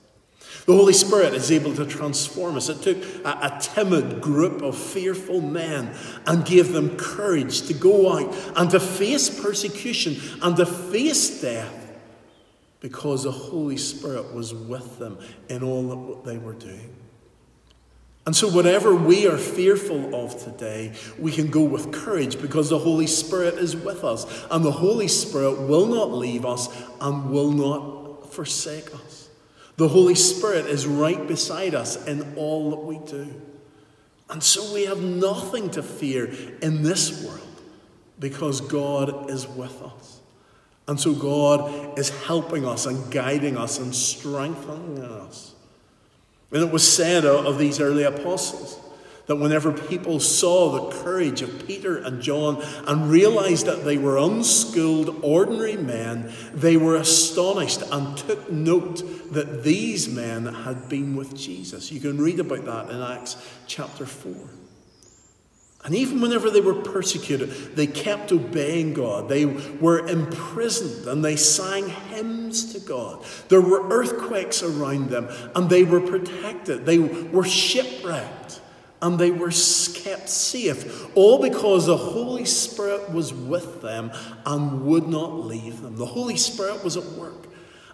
The 0.66 0.74
Holy 0.74 0.92
Spirit 0.92 1.34
is 1.34 1.50
able 1.50 1.74
to 1.74 1.86
transform 1.86 2.56
us. 2.56 2.68
It 2.68 2.82
took 2.82 2.98
a, 3.24 3.28
a, 3.28 3.58
timid 3.60 4.20
group 4.20 4.62
of 4.62 4.78
fearful 4.78 5.40
men 5.40 5.92
and 6.26 6.44
gave 6.44 6.72
them 6.72 6.96
courage 6.96 7.62
to 7.62 7.74
go 7.74 8.12
out 8.12 8.32
and 8.54 8.70
to 8.70 8.78
face 8.78 9.28
persecution 9.42 10.16
and 10.40 10.56
to 10.56 10.66
face 10.66 11.40
death 11.40 11.81
because 12.82 13.22
the 13.22 13.30
Holy 13.30 13.76
Spirit 13.76 14.34
was 14.34 14.52
with 14.52 14.98
them 14.98 15.16
in 15.48 15.62
all 15.62 15.88
that 15.88 16.24
they 16.24 16.36
were 16.36 16.52
doing. 16.52 16.94
And 18.26 18.36
so, 18.36 18.48
whatever 18.48 18.94
we 18.94 19.26
are 19.26 19.38
fearful 19.38 20.14
of 20.14 20.42
today, 20.44 20.92
we 21.18 21.32
can 21.32 21.48
go 21.48 21.62
with 21.62 21.92
courage 21.92 22.40
because 22.40 22.70
the 22.70 22.78
Holy 22.78 23.06
Spirit 23.06 23.54
is 23.54 23.76
with 23.76 24.04
us. 24.04 24.46
And 24.50 24.64
the 24.64 24.72
Holy 24.72 25.08
Spirit 25.08 25.60
will 25.60 25.86
not 25.86 26.12
leave 26.12 26.44
us 26.44 26.68
and 27.00 27.30
will 27.30 27.50
not 27.50 28.32
forsake 28.32 28.94
us. 28.94 29.28
The 29.76 29.88
Holy 29.88 30.14
Spirit 30.14 30.66
is 30.66 30.86
right 30.86 31.26
beside 31.26 31.74
us 31.74 32.04
in 32.06 32.34
all 32.36 32.70
that 32.70 32.84
we 32.84 32.98
do. 32.98 33.40
And 34.28 34.42
so, 34.42 34.72
we 34.74 34.86
have 34.86 35.00
nothing 35.00 35.70
to 35.70 35.82
fear 35.82 36.32
in 36.62 36.82
this 36.82 37.24
world 37.24 37.62
because 38.18 38.60
God 38.60 39.30
is 39.30 39.48
with 39.48 39.82
us. 39.82 40.11
And 40.92 41.00
so, 41.00 41.14
God 41.14 41.98
is 41.98 42.10
helping 42.26 42.66
us 42.66 42.84
and 42.84 43.10
guiding 43.10 43.56
us 43.56 43.78
and 43.78 43.94
strengthening 43.94 45.02
us. 45.02 45.54
And 46.50 46.62
it 46.62 46.70
was 46.70 46.86
said 46.86 47.24
of 47.24 47.56
these 47.56 47.80
early 47.80 48.02
apostles 48.02 48.78
that 49.24 49.36
whenever 49.36 49.72
people 49.72 50.20
saw 50.20 50.90
the 50.90 51.02
courage 51.02 51.40
of 51.40 51.66
Peter 51.66 51.96
and 51.96 52.20
John 52.20 52.62
and 52.86 53.10
realized 53.10 53.64
that 53.64 53.86
they 53.86 53.96
were 53.96 54.18
unskilled, 54.18 55.20
ordinary 55.22 55.78
men, 55.78 56.30
they 56.52 56.76
were 56.76 56.96
astonished 56.96 57.80
and 57.90 58.14
took 58.18 58.52
note 58.52 59.32
that 59.32 59.64
these 59.64 60.10
men 60.10 60.44
had 60.44 60.90
been 60.90 61.16
with 61.16 61.34
Jesus. 61.34 61.90
You 61.90 62.00
can 62.00 62.18
read 62.18 62.38
about 62.38 62.66
that 62.66 62.94
in 62.94 63.00
Acts 63.00 63.38
chapter 63.66 64.04
4. 64.04 64.34
And 65.84 65.96
even 65.96 66.20
whenever 66.20 66.48
they 66.48 66.60
were 66.60 66.74
persecuted, 66.74 67.50
they 67.74 67.88
kept 67.88 68.30
obeying 68.30 68.94
God. 68.94 69.28
They 69.28 69.46
were 69.46 70.06
imprisoned 70.06 71.08
and 71.08 71.24
they 71.24 71.34
sang 71.34 71.88
hymns 71.88 72.72
to 72.72 72.80
God. 72.80 73.24
There 73.48 73.60
were 73.60 73.88
earthquakes 73.88 74.62
around 74.62 75.10
them 75.10 75.28
and 75.56 75.68
they 75.68 75.82
were 75.82 76.00
protected. 76.00 76.86
They 76.86 76.98
were 76.98 77.44
shipwrecked 77.44 78.60
and 79.00 79.18
they 79.18 79.32
were 79.32 79.50
kept 79.50 80.28
safe, 80.28 81.16
all 81.16 81.42
because 81.42 81.86
the 81.86 81.96
Holy 81.96 82.44
Spirit 82.44 83.10
was 83.10 83.34
with 83.34 83.82
them 83.82 84.12
and 84.46 84.84
would 84.86 85.08
not 85.08 85.44
leave 85.44 85.82
them. 85.82 85.96
The 85.96 86.06
Holy 86.06 86.36
Spirit 86.36 86.84
was 86.84 86.96
at 86.96 87.04
work. 87.04 87.48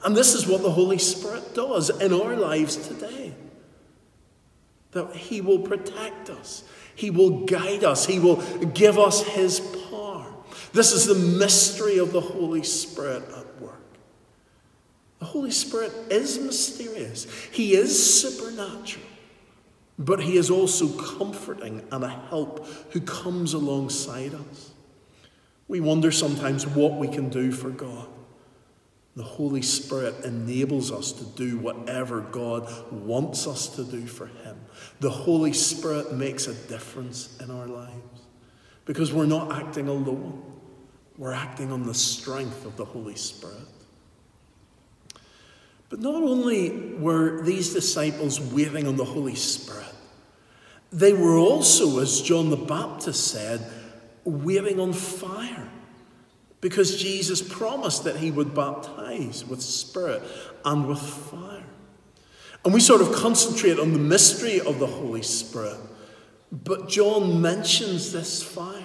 And 0.05 0.15
this 0.15 0.35
is 0.35 0.47
what 0.47 0.63
the 0.63 0.71
Holy 0.71 0.99
Spirit 0.99 1.55
does 1.55 1.89
in 1.89 2.13
our 2.13 2.37
lives 2.37 2.77
today 2.77 3.35
that 4.93 5.15
He 5.15 5.41
will 5.41 5.61
protect 5.61 6.31
us. 6.31 6.65
He 6.99 7.11
will 7.11 7.45
guide 7.47 7.85
us. 7.85 8.07
He 8.07 8.19
will 8.19 8.43
give 8.75 8.99
us 8.99 9.23
His 9.23 9.61
power. 9.61 10.27
This 10.73 10.91
is 10.91 11.07
the 11.07 11.15
mystery 11.15 11.99
of 11.99 12.11
the 12.11 12.21
Holy 12.21 12.65
Spirit 12.65 13.23
at 13.37 13.63
work. 13.63 13.81
The 15.21 15.27
Holy 15.27 15.53
Spirit 15.53 15.93
is 16.11 16.41
mysterious, 16.41 17.29
He 17.53 17.75
is 17.75 18.21
supernatural, 18.21 19.07
but 19.97 20.19
He 20.19 20.37
is 20.37 20.51
also 20.51 20.89
comforting 20.89 21.87
and 21.93 22.03
a 22.03 22.09
help 22.09 22.67
who 22.91 23.01
comes 23.01 23.55
alongside 23.55 24.35
us. 24.35 24.73
We 25.69 25.79
wonder 25.79 26.11
sometimes 26.11 26.67
what 26.67 26.95
we 26.95 27.07
can 27.07 27.29
do 27.29 27.53
for 27.53 27.71
God. 27.71 28.09
The 29.19 29.25
Holy 29.25 29.63
Spirit 29.63 30.25
enables 30.25 30.93
us 30.93 31.11
to 31.11 31.25
do 31.25 31.59
whatever 31.59 32.21
God 32.21 32.73
wants 32.93 33.49
us 33.49 33.67
to 33.75 33.83
do 33.83 34.07
for 34.07 34.27
Him. 34.27 34.57
The 35.01 35.11
Holy 35.11 35.53
Spirit 35.53 36.13
makes 36.13 36.47
a 36.47 36.55
difference 36.55 37.37
in 37.41 37.51
our 37.51 37.67
lives 37.67 38.23
because 38.85 39.13
we're 39.13 39.27
not 39.27 39.51
acting 39.51 39.89
alone, 39.89 40.41
we're 41.17 41.33
acting 41.33 41.73
on 41.73 41.83
the 41.83 41.95
strength 41.95 42.65
of 42.65 42.77
the 42.77 42.85
Holy 42.85 43.17
Spirit. 43.17 43.67
But 45.89 45.99
not 45.99 46.23
only 46.23 46.95
were 46.95 47.43
these 47.43 47.73
disciples 47.73 48.41
waiting 48.41 48.87
on 48.87 48.97
the 48.97 49.05
Holy 49.05 49.35
Spirit, 49.35 49.95
they 50.93 51.13
were 51.13 51.37
also, 51.37 51.99
as 51.99 52.23
John 52.23 52.51
the 52.51 52.57
Baptist 52.57 53.27
said, 53.27 53.69
waiting 54.23 54.79
on 54.79 54.93
fire. 54.93 55.69
Because 56.61 57.01
Jesus 57.01 57.41
promised 57.41 58.05
that 58.05 58.17
he 58.17 58.31
would 58.31 58.55
baptize 58.55 59.45
with 59.47 59.63
spirit 59.63 60.23
and 60.65 60.89
with 60.89 61.01
fire. 61.01 61.65
And 62.65 62.75
we 62.75 62.81
sort 62.81 63.01
of 63.01 63.13
concentrate 63.13 63.79
on 63.79 63.93
the 63.93 63.99
mystery 63.99 64.61
of 64.61 64.79
the 64.79 64.87
Holy 64.87 65.23
Spirit. 65.23 65.79
But 66.51 66.89
John 66.89 67.41
mentions 67.41 68.13
this 68.13 68.43
fire. 68.43 68.83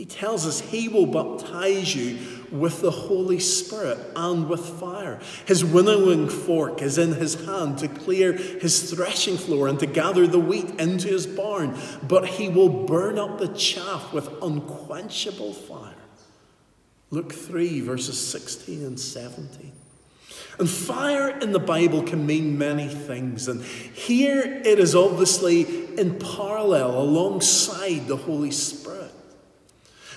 He 0.00 0.06
tells 0.06 0.46
us 0.46 0.60
he 0.60 0.88
will 0.88 1.04
baptize 1.04 1.94
you 1.94 2.18
with 2.50 2.80
the 2.80 2.90
Holy 2.90 3.38
Spirit 3.38 3.98
and 4.16 4.48
with 4.48 4.64
fire. 4.80 5.20
His 5.44 5.62
winnowing 5.62 6.28
fork 6.30 6.80
is 6.80 6.96
in 6.96 7.12
his 7.12 7.34
hand 7.44 7.78
to 7.78 7.88
clear 7.88 8.32
his 8.32 8.90
threshing 8.90 9.36
floor 9.36 9.68
and 9.68 9.78
to 9.80 9.86
gather 9.86 10.26
the 10.26 10.38
wheat 10.38 10.70
into 10.80 11.08
his 11.08 11.26
barn, 11.26 11.76
but 12.02 12.26
he 12.26 12.48
will 12.48 12.86
burn 12.86 13.18
up 13.18 13.38
the 13.38 13.48
chaff 13.48 14.12
with 14.12 14.30
unquenchable 14.42 15.52
fire. 15.52 15.99
Luke 17.10 17.32
3, 17.32 17.80
verses 17.80 18.18
16 18.28 18.84
and 18.84 18.98
17. 18.98 19.72
And 20.58 20.68
fire 20.68 21.30
in 21.38 21.52
the 21.52 21.58
Bible 21.58 22.02
can 22.02 22.26
mean 22.26 22.56
many 22.58 22.86
things. 22.86 23.48
And 23.48 23.64
here 23.64 24.42
it 24.42 24.78
is 24.78 24.94
obviously 24.94 25.62
in 25.98 26.18
parallel 26.18 27.00
alongside 27.00 28.06
the 28.06 28.16
Holy 28.16 28.50
Spirit. 28.50 29.10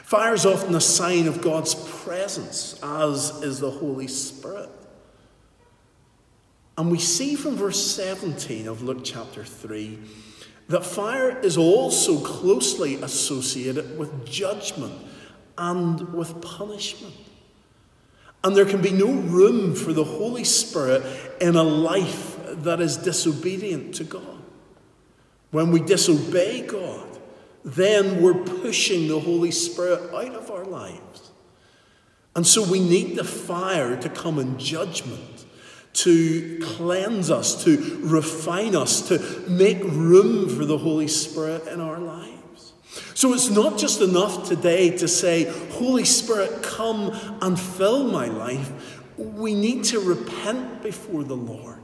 Fire 0.03 0.33
is 0.33 0.45
often 0.45 0.75
a 0.75 0.81
sign 0.81 1.27
of 1.27 1.41
God's 1.41 1.73
presence, 2.03 2.79
as 2.83 3.41
is 3.41 3.59
the 3.59 3.71
Holy 3.71 4.07
Spirit. 4.07 4.69
And 6.77 6.91
we 6.91 6.99
see 6.99 7.35
from 7.35 7.55
verse 7.55 7.83
17 7.95 8.67
of 8.67 8.83
Luke 8.83 9.01
chapter 9.03 9.43
3 9.43 9.97
that 10.67 10.85
fire 10.85 11.39
is 11.39 11.57
also 11.57 12.19
closely 12.19 12.95
associated 12.95 13.97
with 13.97 14.25
judgment 14.25 14.93
and 15.57 16.13
with 16.13 16.41
punishment. 16.41 17.15
And 18.43 18.55
there 18.55 18.65
can 18.65 18.81
be 18.81 18.91
no 18.91 19.07
room 19.07 19.73
for 19.73 19.93
the 19.93 20.03
Holy 20.03 20.43
Spirit 20.43 21.03
in 21.39 21.55
a 21.55 21.63
life 21.63 22.37
that 22.63 22.81
is 22.81 22.97
disobedient 22.97 23.95
to 23.95 24.03
God. 24.03 24.41
When 25.51 25.71
we 25.71 25.79
disobey 25.79 26.61
God, 26.61 27.07
then 27.63 28.21
we're 28.21 28.33
pushing 28.33 29.07
the 29.07 29.19
Holy 29.19 29.51
Spirit 29.51 30.13
out 30.13 30.35
of 30.35 30.51
our 30.51 30.65
lives. 30.65 31.31
And 32.35 32.45
so 32.45 32.69
we 32.69 32.79
need 32.79 33.15
the 33.15 33.23
fire 33.23 33.95
to 33.95 34.09
come 34.09 34.39
in 34.39 34.57
judgment, 34.57 35.45
to 35.93 36.59
cleanse 36.61 37.29
us, 37.29 37.63
to 37.63 37.99
refine 38.01 38.75
us, 38.75 39.07
to 39.07 39.19
make 39.47 39.81
room 39.83 40.49
for 40.49 40.65
the 40.65 40.77
Holy 40.77 41.07
Spirit 41.07 41.67
in 41.67 41.79
our 41.79 41.99
lives. 41.99 42.32
So 43.15 43.33
it's 43.33 43.49
not 43.49 43.77
just 43.77 44.01
enough 44.01 44.47
today 44.47 44.95
to 44.97 45.07
say, 45.07 45.45
Holy 45.71 46.05
Spirit, 46.05 46.61
come 46.63 47.11
and 47.41 47.59
fill 47.59 48.03
my 48.05 48.27
life. 48.27 48.71
We 49.17 49.53
need 49.53 49.83
to 49.85 49.99
repent 49.99 50.81
before 50.81 51.23
the 51.23 51.35
Lord 51.35 51.79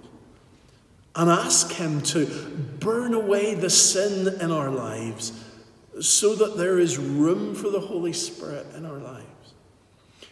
and 1.16 1.30
ask 1.30 1.72
Him 1.72 2.02
to 2.02 2.26
burn 2.80 3.14
away 3.14 3.54
the 3.56 3.70
sin 3.70 4.40
in 4.42 4.52
our 4.52 4.70
lives 4.70 5.32
so 6.02 6.36
that 6.36 6.58
there 6.58 6.80
is 6.80 6.98
room 6.98 7.56
for 7.56 7.70
the 7.70 7.80
Holy 7.80 8.14
Spirit 8.14 8.68
in 8.76 8.86
our 8.86 8.98
lives. 8.98 9.29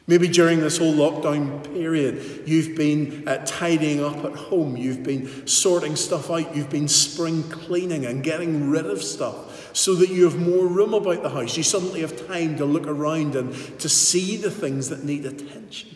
Maybe 0.10 0.30
during 0.30 0.62
this 0.62 0.78
whole 0.78 0.94
lockdown 0.94 1.66
period, 1.74 2.44
you've 2.46 2.78
been 2.78 3.28
uh, 3.28 3.44
tidying 3.46 4.02
up 4.02 4.24
at 4.24 4.34
home, 4.34 4.78
you've 4.78 5.04
been 5.04 5.46
sorting 5.46 5.98
stuff 5.98 6.32
out, 6.32 6.56
you've 6.56 6.70
been 6.70 6.88
spring 6.88 7.44
cleaning 7.44 8.06
and 8.06 8.24
getting 8.24 8.70
rid 8.70 8.86
of 8.86 9.04
stuff 9.04 9.76
so 9.76 9.96
that 9.96 10.10
you 10.10 10.24
have 10.24 10.40
more 10.40 10.66
room 10.66 10.94
about 10.94 11.24
the 11.24 11.30
house. 11.30 11.58
You 11.58 11.64
suddenly 11.64 12.00
have 12.02 12.26
time 12.26 12.56
to 12.58 12.66
look 12.66 12.88
around 12.88 13.36
and 13.36 13.54
to 13.82 13.90
see 13.90 14.38
the 14.38 14.50
things 14.50 14.88
that 14.90 15.04
need 15.04 15.26
attention. 15.26 15.90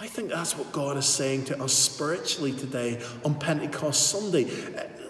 I 0.00 0.06
think 0.06 0.30
that's 0.30 0.56
what 0.56 0.72
God 0.72 0.96
is 0.96 1.06
saying 1.06 1.46
to 1.46 1.62
us 1.62 1.74
spiritually 1.74 2.52
today 2.52 3.02
on 3.22 3.34
Pentecost 3.34 4.08
Sunday. 4.10 4.50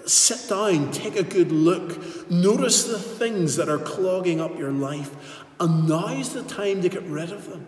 Sit 0.04 0.48
down, 0.48 0.92
take 0.92 1.16
a 1.16 1.24
good 1.24 1.50
look, 1.50 2.30
notice 2.30 2.84
the 2.84 2.98
things 2.98 3.56
that 3.56 3.68
are 3.68 3.78
clogging 3.78 4.40
up 4.40 4.56
your 4.56 4.70
life, 4.70 5.44
and 5.58 5.88
now's 5.88 6.32
the 6.32 6.42
time 6.42 6.82
to 6.82 6.88
get 6.88 7.02
rid 7.04 7.32
of 7.32 7.48
them. 7.48 7.66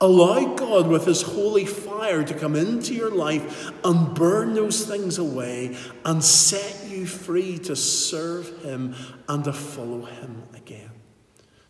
Allow 0.00 0.54
God 0.54 0.86
with 0.86 1.06
His 1.06 1.22
holy 1.22 1.66
fire 1.66 2.22
to 2.22 2.34
come 2.34 2.54
into 2.54 2.94
your 2.94 3.10
life 3.10 3.72
and 3.84 4.14
burn 4.14 4.54
those 4.54 4.86
things 4.86 5.18
away 5.18 5.76
and 6.04 6.22
set 6.22 6.88
you 6.88 7.04
free 7.04 7.58
to 7.60 7.74
serve 7.74 8.62
Him 8.62 8.94
and 9.28 9.42
to 9.44 9.52
follow 9.52 10.04
Him 10.04 10.44
again. 10.54 10.90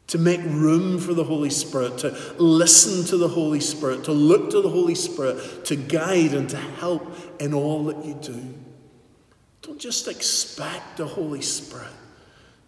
To 0.09 0.19
make 0.19 0.41
room 0.43 0.99
for 0.99 1.15
the 1.15 1.25
Holy 1.25 1.51
Spirit, 1.51 1.99
to 1.99 2.11
listen 2.39 3.05
to 3.07 3.17
the 3.17 3.29
Holy 3.29 3.61
Spirit, 3.61 4.05
to 4.05 4.13
look 4.13 4.51
to 4.51 4.61
the 4.61 4.69
Holy 4.69 4.95
Spirit, 4.95 5.65
to 5.67 5.77
guide 5.77 6.33
and 6.35 6.49
to 6.51 6.57
help 6.57 7.15
in 7.41 7.55
all 7.55 7.85
that 7.85 8.05
you 8.05 8.15
do. 8.15 8.55
Don't 9.63 9.79
just 9.79 10.09
expect 10.09 10.97
the 10.99 11.07
Holy 11.07 11.43
Spirit 11.43 11.93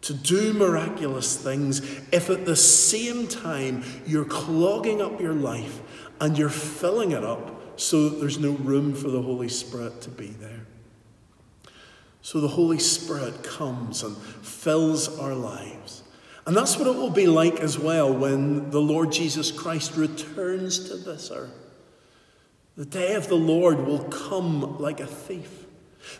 to 0.02 0.14
do 0.14 0.52
miraculous 0.52 1.36
things 1.36 1.80
if 2.10 2.30
at 2.30 2.46
the 2.46 2.56
same 2.56 3.28
time 3.28 3.84
you're 4.06 4.24
clogging 4.24 5.02
up 5.02 5.20
your 5.20 5.34
life 5.34 5.80
and 6.20 6.38
you're 6.38 6.48
filling 6.48 7.12
it 7.12 7.24
up 7.24 7.78
so 7.80 8.08
that 8.08 8.20
there's 8.20 8.38
no 8.38 8.52
room 8.52 8.94
for 8.94 9.08
the 9.08 9.22
Holy 9.22 9.48
Spirit 9.48 10.00
to 10.02 10.10
be 10.10 10.28
there. 10.28 10.66
So 12.22 12.40
the 12.40 12.48
Holy 12.48 12.78
Spirit 12.78 13.42
comes 13.42 14.02
and 14.02 14.16
fills 14.16 15.18
our 15.18 15.34
lives. 15.34 16.02
And 16.46 16.56
that's 16.56 16.76
what 16.76 16.86
it 16.86 16.96
will 16.96 17.10
be 17.10 17.26
like 17.26 17.60
as 17.60 17.78
well 17.78 18.12
when 18.12 18.70
the 18.70 18.80
Lord 18.80 19.12
Jesus 19.12 19.50
Christ 19.50 19.96
returns 19.96 20.88
to 20.88 20.96
this 20.96 21.30
earth. 21.30 21.54
The 22.76 22.84
day 22.84 23.14
of 23.14 23.28
the 23.28 23.36
Lord 23.36 23.86
will 23.86 24.04
come 24.04 24.78
like 24.78 25.00
a 25.00 25.06
thief. 25.06 25.59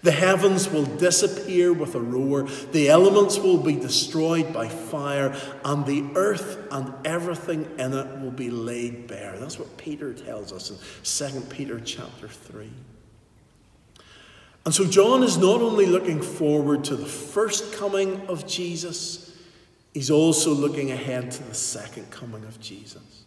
The 0.03 0.13
heavens 0.13 0.69
will 0.71 0.85
disappear 0.85 1.73
with 1.73 1.95
a 1.95 2.01
roar, 2.01 2.45
the 2.73 2.89
elements 2.89 3.39
will 3.39 3.59
be 3.59 3.77
destroyed 3.77 4.53
by 4.53 4.69
fire, 4.69 5.35
and 5.65 5.85
the 5.85 6.05
earth 6.15 6.59
and 6.71 6.95
everything 7.05 7.69
in 7.79 7.93
it 7.93 8.21
will 8.21 8.31
be 8.31 8.51
laid 8.51 9.07
bare. 9.07 9.39
That's 9.39 9.59
what 9.59 9.77
Peter 9.77 10.15
tells 10.15 10.53
us 10.53 10.71
in 10.71 11.33
2 11.33 11.41
Peter 11.47 11.81
chapter 11.81 12.29
3. 12.29 12.71
And 14.65 14.75
so 14.75 14.87
John 14.87 15.23
is 15.23 15.39
not 15.39 15.61
only 15.61 15.87
looking 15.87 16.21
forward 16.21 16.85
to 16.85 16.97
the 16.97 17.07
first 17.07 17.73
coming 17.73 18.21
of 18.27 18.47
Jesus, 18.47 19.37
he's 19.95 20.11
also 20.11 20.53
looking 20.53 20.93
ahead 20.93 21.31
to 21.33 21.43
the 21.45 21.55
second 21.55 22.11
coming 22.11 22.45
of 22.45 22.61
Jesus. 22.61 23.25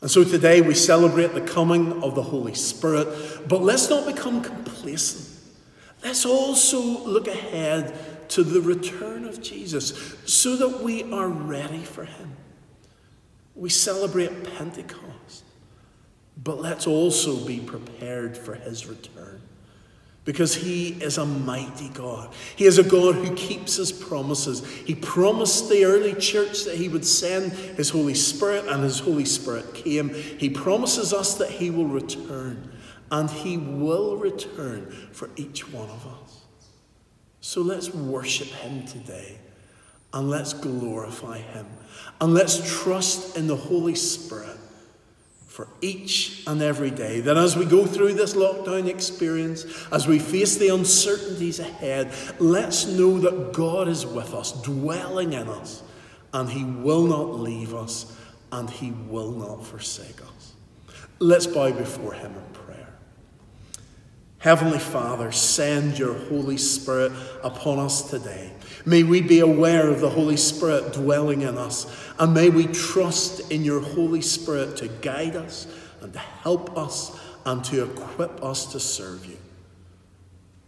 And 0.00 0.10
so 0.10 0.24
today 0.24 0.62
we 0.62 0.74
celebrate 0.74 1.34
the 1.34 1.42
coming 1.42 2.02
of 2.02 2.14
the 2.14 2.22
Holy 2.22 2.54
Spirit, 2.54 3.48
but 3.48 3.62
let's 3.62 3.90
not 3.90 4.06
become 4.06 4.42
complacent. 4.42 5.29
Let's 6.02 6.24
also 6.24 6.80
look 6.80 7.28
ahead 7.28 8.28
to 8.30 8.42
the 8.42 8.60
return 8.60 9.24
of 9.24 9.42
Jesus 9.42 10.14
so 10.24 10.56
that 10.56 10.82
we 10.82 11.10
are 11.12 11.28
ready 11.28 11.82
for 11.82 12.04
him. 12.04 12.36
We 13.54 13.68
celebrate 13.68 14.44
Pentecost, 14.56 15.44
but 16.42 16.60
let's 16.60 16.86
also 16.86 17.44
be 17.44 17.60
prepared 17.60 18.36
for 18.36 18.54
his 18.54 18.86
return 18.86 19.42
because 20.24 20.54
he 20.54 20.90
is 21.02 21.18
a 21.18 21.26
mighty 21.26 21.88
God. 21.88 22.32
He 22.54 22.64
is 22.64 22.78
a 22.78 22.82
God 22.82 23.16
who 23.16 23.34
keeps 23.34 23.76
his 23.76 23.90
promises. 23.90 24.64
He 24.64 24.94
promised 24.94 25.68
the 25.68 25.84
early 25.84 26.14
church 26.14 26.64
that 26.64 26.76
he 26.76 26.88
would 26.88 27.04
send 27.04 27.52
his 27.52 27.90
Holy 27.90 28.14
Spirit, 28.14 28.66
and 28.68 28.82
his 28.82 29.00
Holy 29.00 29.24
Spirit 29.24 29.74
came. 29.74 30.10
He 30.14 30.48
promises 30.48 31.12
us 31.12 31.34
that 31.34 31.50
he 31.50 31.70
will 31.70 31.86
return 31.88 32.70
and 33.10 33.30
he 33.30 33.56
will 33.56 34.16
return 34.16 34.90
for 35.12 35.30
each 35.36 35.70
one 35.70 35.88
of 35.88 36.06
us. 36.06 36.40
So 37.40 37.62
let's 37.62 37.92
worship 37.92 38.48
him 38.48 38.86
today 38.86 39.38
and 40.12 40.28
let's 40.28 40.52
glorify 40.52 41.38
him 41.38 41.66
and 42.20 42.34
let's 42.34 42.82
trust 42.82 43.36
in 43.36 43.46
the 43.46 43.56
Holy 43.56 43.94
Spirit 43.94 44.58
for 45.46 45.66
each 45.80 46.44
and 46.46 46.62
every 46.62 46.90
day. 46.90 47.20
That 47.20 47.36
as 47.36 47.56
we 47.56 47.64
go 47.64 47.84
through 47.84 48.14
this 48.14 48.34
lockdown 48.34 48.86
experience, 48.88 49.64
as 49.90 50.06
we 50.06 50.18
face 50.18 50.56
the 50.56 50.68
uncertainties 50.68 51.58
ahead, 51.58 52.12
let's 52.38 52.86
know 52.86 53.18
that 53.18 53.52
God 53.52 53.88
is 53.88 54.06
with 54.06 54.32
us, 54.32 54.52
dwelling 54.62 55.32
in 55.32 55.48
us, 55.48 55.82
and 56.32 56.48
he 56.48 56.64
will 56.64 57.06
not 57.06 57.40
leave 57.40 57.74
us 57.74 58.16
and 58.52 58.70
he 58.70 58.92
will 58.92 59.32
not 59.32 59.64
forsake 59.64 60.20
us. 60.22 60.52
Let's 61.18 61.46
bow 61.46 61.72
before 61.72 62.14
him. 62.14 62.34
Heavenly 64.40 64.78
Father, 64.78 65.30
send 65.32 65.98
your 65.98 66.14
Holy 66.14 66.56
Spirit 66.56 67.12
upon 67.44 67.78
us 67.78 68.08
today. 68.08 68.50
May 68.86 69.02
we 69.02 69.20
be 69.20 69.40
aware 69.40 69.90
of 69.90 70.00
the 70.00 70.08
Holy 70.08 70.38
Spirit 70.38 70.94
dwelling 70.94 71.42
in 71.42 71.58
us, 71.58 71.86
and 72.18 72.32
may 72.32 72.48
we 72.48 72.66
trust 72.66 73.52
in 73.52 73.64
your 73.64 73.80
Holy 73.80 74.22
Spirit 74.22 74.78
to 74.78 74.88
guide 74.88 75.36
us 75.36 75.66
and 76.00 76.14
to 76.14 76.18
help 76.18 76.76
us 76.78 77.20
and 77.44 77.62
to 77.66 77.84
equip 77.84 78.42
us 78.42 78.72
to 78.72 78.80
serve 78.80 79.26
you. 79.26 79.36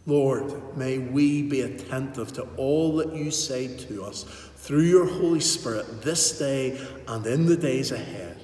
Lord, 0.05 0.77
may 0.77 0.99
we 0.99 1.41
be 1.43 1.63
attentive 1.63 2.35
to 2.35 2.43
all 2.59 2.97
that 2.97 3.15
you 3.15 3.31
say 3.31 3.75
to 3.75 4.05
us 4.05 4.25
through 4.57 4.83
your 4.83 5.07
Holy 5.07 5.41
Spirit 5.41 6.03
this 6.03 6.39
day 6.39 6.79
and 7.09 7.27
in 7.27 7.47
the 7.47 7.57
days 7.57 7.91
ahead. 7.91 8.39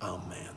Amen. 0.00 0.48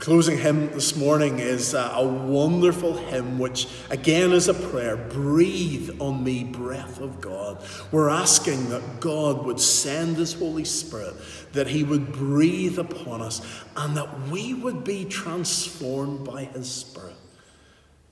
Our 0.00 0.04
closing 0.04 0.38
hymn 0.38 0.72
this 0.72 0.96
morning 0.96 1.40
is 1.40 1.74
a 1.74 2.02
wonderful 2.02 2.96
hymn, 2.96 3.38
which 3.38 3.68
again 3.90 4.32
is 4.32 4.48
a 4.48 4.54
prayer. 4.54 4.96
Breathe 4.96 6.00
on 6.00 6.24
me, 6.24 6.42
breath 6.42 7.02
of 7.02 7.20
God. 7.20 7.62
We're 7.92 8.08
asking 8.08 8.70
that 8.70 9.00
God 9.00 9.44
would 9.44 9.60
send 9.60 10.16
His 10.16 10.32
Holy 10.32 10.64
Spirit, 10.64 11.16
that 11.52 11.66
He 11.66 11.84
would 11.84 12.12
breathe 12.12 12.78
upon 12.78 13.20
us, 13.20 13.42
and 13.76 13.94
that 13.98 14.28
we 14.28 14.54
would 14.54 14.84
be 14.84 15.04
transformed 15.04 16.24
by 16.24 16.44
His 16.44 16.70
Spirit. 16.70 17.16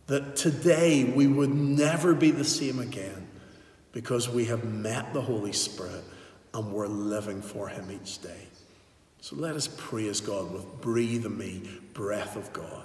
That 0.08 0.36
today 0.36 1.04
we 1.04 1.26
would 1.26 1.54
never 1.54 2.12
be 2.12 2.30
the 2.30 2.44
same 2.44 2.80
again 2.80 3.28
because 3.92 4.28
we 4.28 4.44
have 4.44 4.62
met 4.62 5.14
the 5.14 5.22
Holy 5.22 5.52
Spirit 5.52 6.04
and 6.52 6.70
we're 6.70 6.86
living 6.86 7.40
for 7.40 7.66
Him 7.66 7.90
each 7.90 8.20
day. 8.20 8.47
So 9.20 9.36
let 9.36 9.56
us 9.56 9.68
praise 9.68 10.20
God 10.20 10.52
with 10.52 10.80
breathe 10.80 11.26
in 11.26 11.36
me, 11.36 11.62
breath 11.92 12.36
of 12.36 12.52
God. 12.52 12.84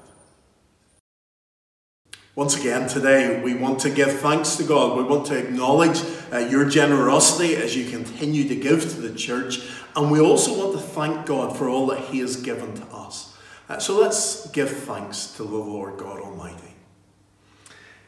Once 2.35 2.59
again, 2.59 2.89
today 2.89 3.39
we 3.43 3.53
want 3.53 3.79
to 3.79 3.91
give 3.91 4.19
thanks 4.19 4.55
to 4.55 4.63
God. 4.63 4.97
We 4.97 5.03
want 5.03 5.27
to 5.27 5.37
acknowledge 5.37 6.01
uh, 6.31 6.39
your 6.39 6.67
generosity 6.67 7.55
as 7.55 7.77
you 7.77 7.89
continue 7.89 8.47
to 8.47 8.55
give 8.55 8.81
to 8.81 9.01
the 9.01 9.13
church. 9.13 9.59
And 9.95 10.09
we 10.09 10.19
also 10.19 10.57
want 10.57 10.73
to 10.73 10.79
thank 10.79 11.27
God 11.27 11.55
for 11.55 11.69
all 11.69 11.85
that 11.87 11.99
He 11.99 12.19
has 12.19 12.35
given 12.37 12.73
to 12.73 12.85
us. 12.87 13.37
Uh, 13.69 13.77
so 13.77 13.99
let's 13.99 14.49
give 14.49 14.69
thanks 14.69 15.27
to 15.33 15.43
the 15.43 15.55
Lord 15.55 15.97
God 15.97 16.19
Almighty. 16.19 16.73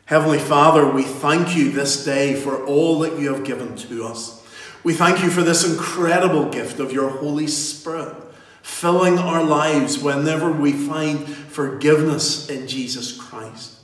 Heavenly 0.06 0.40
Father, 0.40 0.90
we 0.90 1.04
thank 1.04 1.56
you 1.56 1.72
this 1.72 2.04
day 2.04 2.34
for 2.34 2.66
all 2.66 3.00
that 3.00 3.20
you 3.20 3.32
have 3.32 3.44
given 3.44 3.76
to 3.76 4.06
us. 4.06 4.45
We 4.86 4.94
thank 4.94 5.24
you 5.24 5.32
for 5.32 5.42
this 5.42 5.68
incredible 5.68 6.48
gift 6.52 6.80
of 6.80 6.94
your 6.94 7.10
Holy 7.10 7.48
Spirit, 7.48 8.16
filling 8.62 9.18
our 9.18 9.44
lives 9.44 9.98
whenever 9.98 10.52
we 10.52 10.74
find 10.74 11.28
forgiveness 11.28 12.48
in 12.52 12.68
Jesus 12.68 13.12
Christ. 13.20 13.80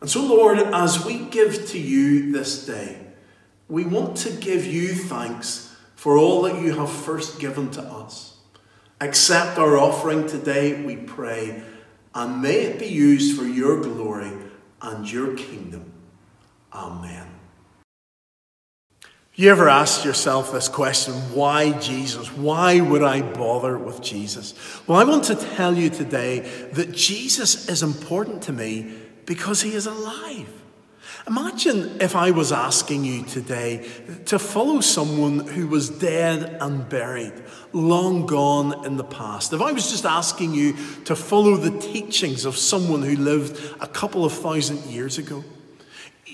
And 0.00 0.10
so, 0.10 0.26
Lord, 0.26 0.58
as 0.58 1.04
we 1.04 1.20
give 1.20 1.68
to 1.68 1.78
you 1.78 2.32
this 2.32 2.66
day, 2.66 2.98
we 3.68 3.84
want 3.84 4.16
to 4.18 4.30
give 4.32 4.66
you 4.66 4.88
thanks 4.88 5.72
for 5.94 6.18
all 6.18 6.42
that 6.42 6.60
you 6.60 6.76
have 6.78 6.90
first 6.90 7.38
given 7.38 7.70
to 7.70 7.82
us. 7.82 8.36
Accept 9.00 9.56
our 9.56 9.78
offering 9.78 10.26
today, 10.26 10.82
we 10.82 10.96
pray, 10.96 11.62
and 12.12 12.42
may 12.42 12.56
it 12.56 12.80
be 12.80 12.88
used 12.88 13.38
for 13.38 13.44
your 13.44 13.80
glory 13.80 14.32
and 14.82 15.08
your 15.08 15.36
kingdom. 15.36 15.92
Amen. 16.72 17.33
You 19.36 19.50
ever 19.50 19.68
asked 19.68 20.04
yourself 20.04 20.52
this 20.52 20.68
question 20.68 21.14
why 21.34 21.72
Jesus? 21.80 22.28
Why 22.28 22.80
would 22.80 23.02
I 23.02 23.20
bother 23.20 23.76
with 23.76 24.00
Jesus? 24.00 24.54
Well, 24.86 24.96
I 25.00 25.02
want 25.02 25.24
to 25.24 25.34
tell 25.34 25.76
you 25.76 25.90
today 25.90 26.40
that 26.74 26.92
Jesus 26.92 27.68
is 27.68 27.82
important 27.82 28.44
to 28.44 28.52
me 28.52 28.94
because 29.26 29.60
he 29.60 29.74
is 29.74 29.86
alive. 29.86 30.48
Imagine 31.26 32.00
if 32.00 32.14
I 32.14 32.30
was 32.30 32.52
asking 32.52 33.04
you 33.04 33.24
today 33.24 33.90
to 34.26 34.38
follow 34.38 34.80
someone 34.80 35.40
who 35.40 35.66
was 35.66 35.88
dead 35.90 36.58
and 36.60 36.88
buried, 36.88 37.32
long 37.72 38.26
gone 38.26 38.86
in 38.86 38.98
the 38.98 39.04
past. 39.04 39.52
If 39.52 39.60
I 39.60 39.72
was 39.72 39.90
just 39.90 40.04
asking 40.04 40.54
you 40.54 40.76
to 41.06 41.16
follow 41.16 41.56
the 41.56 41.76
teachings 41.80 42.44
of 42.44 42.56
someone 42.56 43.02
who 43.02 43.16
lived 43.16 43.60
a 43.80 43.88
couple 43.88 44.24
of 44.24 44.32
thousand 44.32 44.84
years 44.84 45.18
ago. 45.18 45.42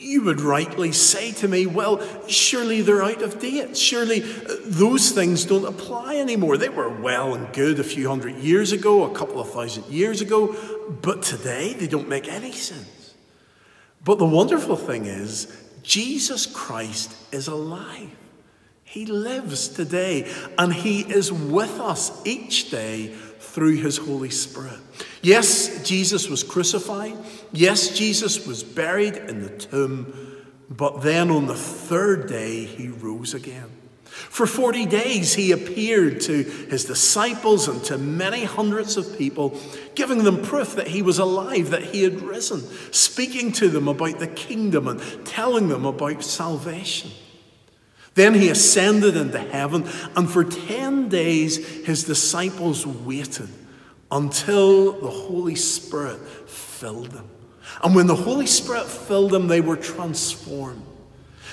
You 0.00 0.22
would 0.22 0.40
rightly 0.40 0.92
say 0.92 1.30
to 1.32 1.48
me, 1.48 1.66
well, 1.66 2.00
surely 2.26 2.80
they're 2.80 3.02
out 3.02 3.22
of 3.22 3.38
date. 3.38 3.76
Surely 3.76 4.22
uh, 4.22 4.56
those 4.64 5.10
things 5.10 5.44
don't 5.44 5.66
apply 5.66 6.16
anymore. 6.16 6.56
They 6.56 6.68
were 6.68 6.88
well 6.88 7.34
and 7.34 7.52
good 7.52 7.78
a 7.78 7.84
few 7.84 8.08
hundred 8.08 8.36
years 8.36 8.72
ago, 8.72 9.04
a 9.04 9.14
couple 9.14 9.40
of 9.40 9.50
thousand 9.50 9.86
years 9.86 10.20
ago, 10.20 10.56
but 11.02 11.22
today 11.22 11.74
they 11.74 11.86
don't 11.86 12.08
make 12.08 12.28
any 12.28 12.52
sense. 12.52 13.14
But 14.02 14.18
the 14.18 14.26
wonderful 14.26 14.76
thing 14.76 15.04
is, 15.04 15.54
Jesus 15.82 16.46
Christ 16.46 17.14
is 17.32 17.46
alive. 17.46 18.10
He 18.84 19.06
lives 19.06 19.68
today, 19.68 20.32
and 20.58 20.72
He 20.72 21.00
is 21.02 21.30
with 21.30 21.78
us 21.78 22.20
each 22.26 22.70
day 22.70 23.14
through 23.40 23.76
his 23.76 23.96
Holy 23.96 24.30
Spirit. 24.30 24.78
Yes, 25.22 25.82
Jesus 25.82 26.28
was 26.28 26.44
crucified. 26.44 27.16
Yes, 27.52 27.96
Jesus 27.96 28.46
was 28.46 28.62
buried 28.62 29.16
in 29.16 29.42
the 29.42 29.50
tomb. 29.50 30.12
But 30.68 31.02
then 31.02 31.30
on 31.30 31.46
the 31.46 31.56
third 31.56 32.28
day, 32.28 32.64
he 32.64 32.88
rose 32.88 33.34
again. 33.34 33.70
For 34.04 34.46
40 34.46 34.86
days, 34.86 35.34
he 35.34 35.50
appeared 35.50 36.20
to 36.22 36.42
his 36.42 36.84
disciples 36.84 37.68
and 37.68 37.82
to 37.84 37.96
many 37.98 38.44
hundreds 38.44 38.96
of 38.96 39.16
people, 39.18 39.58
giving 39.94 40.24
them 40.24 40.42
proof 40.42 40.76
that 40.76 40.88
he 40.88 41.02
was 41.02 41.18
alive, 41.18 41.70
that 41.70 41.82
he 41.82 42.02
had 42.02 42.20
risen, 42.20 42.60
speaking 42.92 43.50
to 43.52 43.68
them 43.68 43.88
about 43.88 44.18
the 44.18 44.28
kingdom 44.28 44.88
and 44.88 45.00
telling 45.26 45.68
them 45.68 45.86
about 45.86 46.22
salvation. 46.22 47.10
Then 48.14 48.34
he 48.34 48.48
ascended 48.48 49.16
into 49.16 49.38
heaven, 49.38 49.88
and 50.16 50.28
for 50.30 50.44
10 50.44 51.08
days 51.08 51.84
his 51.84 52.04
disciples 52.04 52.86
waited 52.86 53.48
until 54.10 54.92
the 54.92 55.10
Holy 55.10 55.54
Spirit 55.54 56.20
filled 56.48 57.12
them. 57.12 57.30
And 57.82 57.94
when 57.94 58.06
the 58.06 58.16
Holy 58.16 58.46
Spirit 58.46 58.86
filled 58.86 59.30
them, 59.30 59.46
they 59.46 59.60
were 59.60 59.76
transformed. 59.76 60.84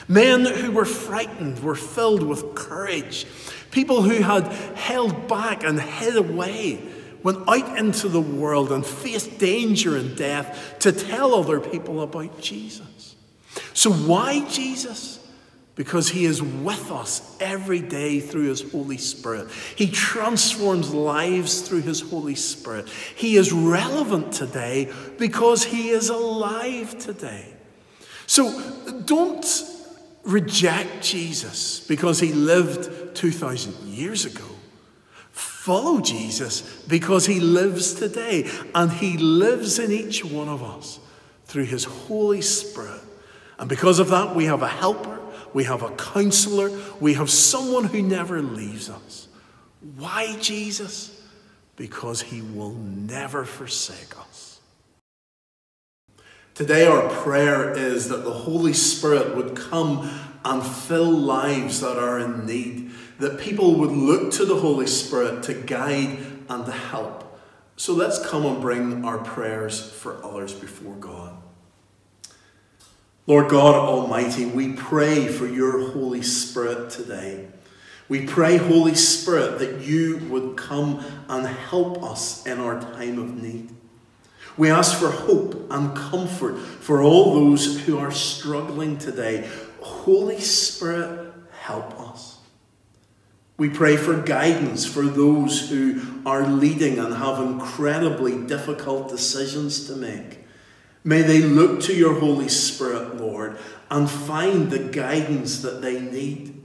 Men 0.07 0.45
who 0.45 0.71
were 0.71 0.85
frightened 0.85 1.59
were 1.59 1.75
filled 1.75 2.23
with 2.23 2.55
courage. 2.55 3.25
People 3.71 4.01
who 4.01 4.23
had 4.23 4.47
held 4.77 5.27
back 5.27 5.63
and 5.63 5.79
hid 5.79 6.15
away 6.15 6.81
went 7.23 7.47
out 7.47 7.77
into 7.77 8.07
the 8.07 8.21
world 8.21 8.71
and 8.71 8.85
faced 8.85 9.37
danger 9.37 9.97
and 9.97 10.15
death 10.15 10.77
to 10.79 10.91
tell 10.91 11.35
other 11.35 11.59
people 11.59 12.01
about 12.01 12.39
Jesus. 12.39 13.15
So, 13.73 13.91
why 13.91 14.47
Jesus? 14.47 15.16
Because 15.77 16.09
He 16.09 16.25
is 16.25 16.41
with 16.41 16.91
us 16.91 17.37
every 17.39 17.79
day 17.79 18.19
through 18.19 18.49
His 18.49 18.69
Holy 18.71 18.97
Spirit. 18.97 19.49
He 19.75 19.89
transforms 19.89 20.93
lives 20.93 21.61
through 21.61 21.81
His 21.81 22.01
Holy 22.01 22.35
Spirit. 22.35 22.89
He 23.15 23.37
is 23.37 23.53
relevant 23.53 24.33
today 24.33 24.91
because 25.17 25.63
He 25.63 25.89
is 25.89 26.09
alive 26.09 26.97
today. 26.97 27.53
So 28.25 28.59
don't 29.05 29.45
reject 30.23 31.03
Jesus 31.03 31.79
because 31.87 32.19
He 32.19 32.33
lived 32.33 33.15
2,000 33.15 33.87
years 33.87 34.25
ago. 34.25 34.45
Follow 35.31 36.01
Jesus 36.01 36.61
because 36.87 37.27
He 37.27 37.39
lives 37.39 37.93
today 37.93 38.49
and 38.73 38.91
He 38.91 39.17
lives 39.17 39.77
in 39.77 39.91
each 39.91 40.25
one 40.25 40.49
of 40.49 40.63
us 40.63 40.99
through 41.45 41.65
His 41.65 41.83
Holy 41.83 42.41
Spirit. 42.41 43.01
And 43.59 43.69
because 43.69 43.99
of 43.99 44.09
that, 44.09 44.35
we 44.35 44.45
have 44.45 44.63
a 44.63 44.67
helper 44.67 45.16
we 45.57 45.63
have 45.63 45.81
a 45.81 45.89
counselor, 45.95 46.69
we 46.99 47.15
have 47.15 47.31
someone 47.31 47.85
who 47.85 47.99
never 47.99 48.43
leaves 48.43 48.91
us. 48.91 49.27
Why 49.95 50.37
Jesus? 50.39 51.19
Because 51.75 52.21
he 52.21 52.43
will 52.43 52.73
never 52.73 53.43
forsake 53.43 54.15
us. 54.19 54.59
Today, 56.53 56.85
our 56.85 57.09
prayer 57.09 57.75
is 57.75 58.07
that 58.09 58.23
the 58.23 58.31
Holy 58.31 58.71
Spirit 58.71 59.35
would 59.35 59.55
come 59.55 60.07
and 60.45 60.63
fill 60.63 61.09
lives 61.09 61.81
that 61.81 61.97
are 61.97 62.19
in 62.19 62.45
need, 62.45 62.91
that 63.17 63.39
people 63.39 63.79
would 63.79 63.89
look 63.89 64.31
to 64.33 64.45
the 64.45 64.57
Holy 64.57 64.85
Spirit 64.85 65.41
to 65.45 65.55
guide 65.55 66.19
and 66.49 66.67
to 66.67 66.71
help. 66.71 67.35
So 67.77 67.93
let's 67.93 68.23
come 68.23 68.45
and 68.45 68.61
bring 68.61 69.03
our 69.03 69.17
prayers 69.17 69.91
for 69.91 70.23
others 70.23 70.53
before 70.53 70.93
God. 70.97 71.36
Lord 73.27 73.49
God 73.49 73.75
Almighty, 73.75 74.45
we 74.45 74.71
pray 74.71 75.27
for 75.27 75.45
your 75.45 75.91
Holy 75.91 76.21
Spirit 76.21 76.89
today. 76.89 77.47
We 78.07 78.25
pray, 78.25 78.55
Holy 78.55 78.95
Spirit, 78.95 79.59
that 79.59 79.81
you 79.81 80.19
would 80.29 80.55
come 80.55 81.03
and 81.27 81.45
help 81.45 82.01
us 82.01 82.45
in 82.45 82.57
our 82.57 82.79
time 82.79 83.19
of 83.19 83.43
need. 83.43 83.69
We 84.55 84.71
ask 84.71 84.97
for 84.97 85.11
hope 85.11 85.67
and 85.69 85.93
comfort 85.93 86.57
for 86.57 87.03
all 87.03 87.33
those 87.33 87.81
who 87.81 87.99
are 87.99 88.13
struggling 88.13 88.97
today. 88.97 89.49
Holy 89.81 90.39
Spirit, 90.39 91.33
help 91.59 91.99
us. 91.99 92.37
We 93.57 93.69
pray 93.69 93.97
for 93.97 94.21
guidance 94.21 94.85
for 94.85 95.01
those 95.01 95.69
who 95.69 96.21
are 96.25 96.47
leading 96.47 96.97
and 96.97 97.13
have 97.15 97.39
incredibly 97.39 98.41
difficult 98.41 99.09
decisions 99.09 99.85
to 99.87 99.97
make. 99.97 100.46
May 101.07 101.21
they 101.21 101.39
look 101.39 101.79
to 101.83 101.95
your 101.95 102.19
Holy 102.19 102.49
Spirit, 102.49 103.15
Lord, 103.15 103.57
and 103.89 104.09
find 104.09 104.69
the 104.69 104.79
guidance 104.79 105.61
that 105.61 105.81
they 105.81 106.01
need. 106.01 106.61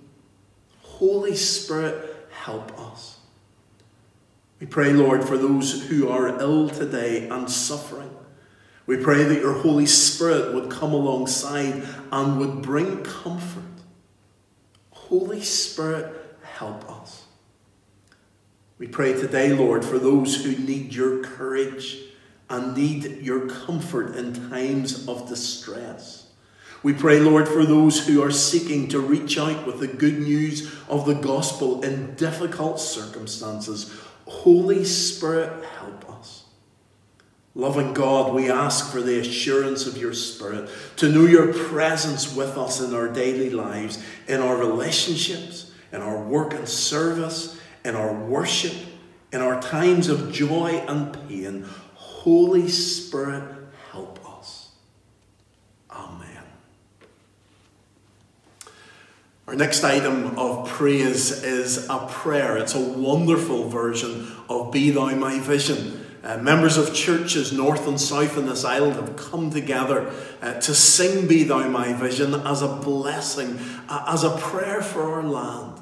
Holy 0.81 1.37
Spirit, 1.37 2.27
help 2.33 2.77
us. 2.77 3.21
We 4.59 4.67
pray, 4.67 4.93
Lord, 4.95 5.23
for 5.23 5.39
those 5.39 5.87
who 5.87 6.09
are 6.09 6.41
ill 6.41 6.69
today 6.69 7.29
and 7.29 7.49
suffering. 7.49 8.11
We 8.85 8.97
pray 8.97 9.23
that 9.23 9.41
your 9.41 9.53
Holy 9.53 9.87
Spirit 9.87 10.53
would 10.53 10.73
come 10.73 10.93
alongside 10.93 11.85
and 12.11 12.41
would 12.41 12.63
bring 12.63 13.05
comfort. 13.05 13.63
Holy 14.91 15.43
Spirit, 15.43 16.37
help 16.43 16.91
us. 16.91 17.27
We 18.77 18.89
pray 18.89 19.13
today, 19.13 19.53
Lord, 19.53 19.85
for 19.85 20.01
those 20.01 20.45
who 20.45 20.57
need 20.57 20.93
your 20.93 21.23
courage 21.23 21.99
and 22.53 22.77
need 22.77 23.23
your 23.23 23.49
comfort 23.49 24.15
in 24.15 24.51
times 24.51 25.09
of 25.09 25.27
distress. 25.27 26.29
We 26.83 26.93
pray, 26.93 27.19
Lord, 27.19 27.49
for 27.49 27.65
those 27.65 28.07
who 28.07 28.23
are 28.23 28.31
seeking 28.31 28.89
to 28.89 29.01
reach 29.01 29.39
out 29.39 29.67
with 29.67 29.81
the 29.81 29.87
good 29.87 30.19
news 30.19 30.71
of 30.89 31.07
the 31.07 31.15
gospel 31.15 31.83
in 31.83 32.15
difficult 32.17 32.79
circumstances. 32.79 33.99
Holy 34.27 34.85
Spirit, 34.85 35.65
help 35.79 36.11
us. 36.11 36.45
Loving 37.55 37.95
God, 37.95 38.35
we 38.35 38.51
ask 38.51 38.93
for 38.93 39.01
the 39.01 39.21
assurance 39.21 39.87
of 39.87 39.97
your 39.97 40.13
Spirit, 40.13 40.69
to 40.97 41.09
know 41.09 41.25
your 41.25 41.55
presence 41.55 42.35
with 42.35 42.59
us 42.59 42.81
in 42.81 42.95
our 42.95 43.09
daily 43.09 43.49
lives, 43.49 44.05
in 44.29 44.41
our 44.41 44.57
relationships, 44.57 45.73
in 45.91 46.03
our 46.03 46.23
work 46.23 46.53
and 46.53 46.69
service, 46.69 47.59
in 47.85 47.95
our 47.95 48.13
worship, 48.13 48.75
in 49.33 49.41
our 49.41 49.61
times 49.63 50.09
of 50.09 50.33
joy 50.33 50.85
and 50.89 51.13
pain. 51.29 51.67
Holy 52.23 52.69
Spirit, 52.69 53.43
help 53.91 54.25
us. 54.39 54.71
Amen. 55.91 56.45
Our 59.49 59.57
next 59.57 59.83
item 59.83 60.39
of 60.39 60.69
praise 60.69 61.43
is 61.43 61.89
a 61.89 62.07
prayer. 62.09 62.57
It's 62.59 62.77
a 62.77 62.81
wonderful 62.81 63.69
version 63.69 64.29
of 64.49 64.71
Be 64.71 64.91
Thou 64.91 65.17
My 65.17 65.41
Vision. 65.41 66.07
Uh, 66.23 66.37
members 66.37 66.77
of 66.77 66.95
churches 66.95 67.53
north 67.53 67.89
and 67.89 68.01
south 68.01 68.39
in 68.39 68.47
this 68.47 68.65
island 68.65 68.95
have 68.95 69.17
come 69.17 69.51
together 69.51 70.15
uh, 70.41 70.61
to 70.61 70.77
sing 70.77 71.27
Be 71.27 71.43
Thou 71.43 71.67
My 71.67 71.93
Vision 71.93 72.35
as 72.35 72.63
a 72.63 72.69
blessing, 72.69 73.59
uh, 73.89 74.05
as 74.07 74.23
a 74.23 74.31
prayer 74.39 74.81
for 74.81 75.13
our 75.13 75.25
land 75.25 75.82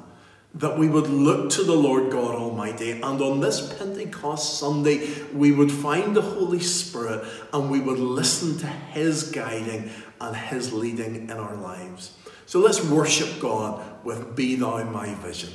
that 0.55 0.77
we 0.77 0.89
would 0.89 1.07
look 1.07 1.49
to 1.51 1.63
the 1.63 1.75
Lord 1.75 2.11
God 2.11 2.35
Almighty, 2.35 2.91
and 2.91 3.03
on 3.03 3.39
this 3.39 3.73
Pentecost 3.77 4.59
Sunday, 4.59 5.09
we 5.33 5.51
would 5.51 5.71
find 5.71 6.15
the 6.15 6.21
Holy 6.21 6.59
Spirit 6.59 7.25
and 7.53 7.71
we 7.71 7.79
would 7.79 7.99
listen 7.99 8.57
to 8.59 8.67
His 8.67 9.23
guiding 9.31 9.89
and 10.19 10.35
His 10.35 10.73
leading 10.73 11.15
in 11.15 11.31
our 11.31 11.55
lives. 11.55 12.11
So 12.45 12.59
let's 12.59 12.83
worship 12.83 13.39
God 13.39 14.03
with 14.03 14.35
Be 14.35 14.55
Thou 14.55 14.83
My 14.83 15.13
Vision. 15.15 15.53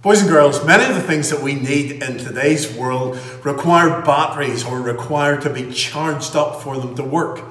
Boys 0.00 0.20
and 0.20 0.30
girls, 0.30 0.64
many 0.64 0.84
of 0.84 0.94
the 0.94 1.02
things 1.02 1.28
that 1.28 1.42
we 1.42 1.54
need 1.54 2.02
in 2.02 2.18
today's 2.18 2.72
world 2.74 3.18
require 3.44 4.00
batteries 4.02 4.64
or 4.64 4.80
require 4.80 5.38
to 5.40 5.50
be 5.50 5.72
charged 5.72 6.36
up 6.36 6.62
for 6.62 6.78
them 6.78 6.94
to 6.94 7.02
work. 7.02 7.44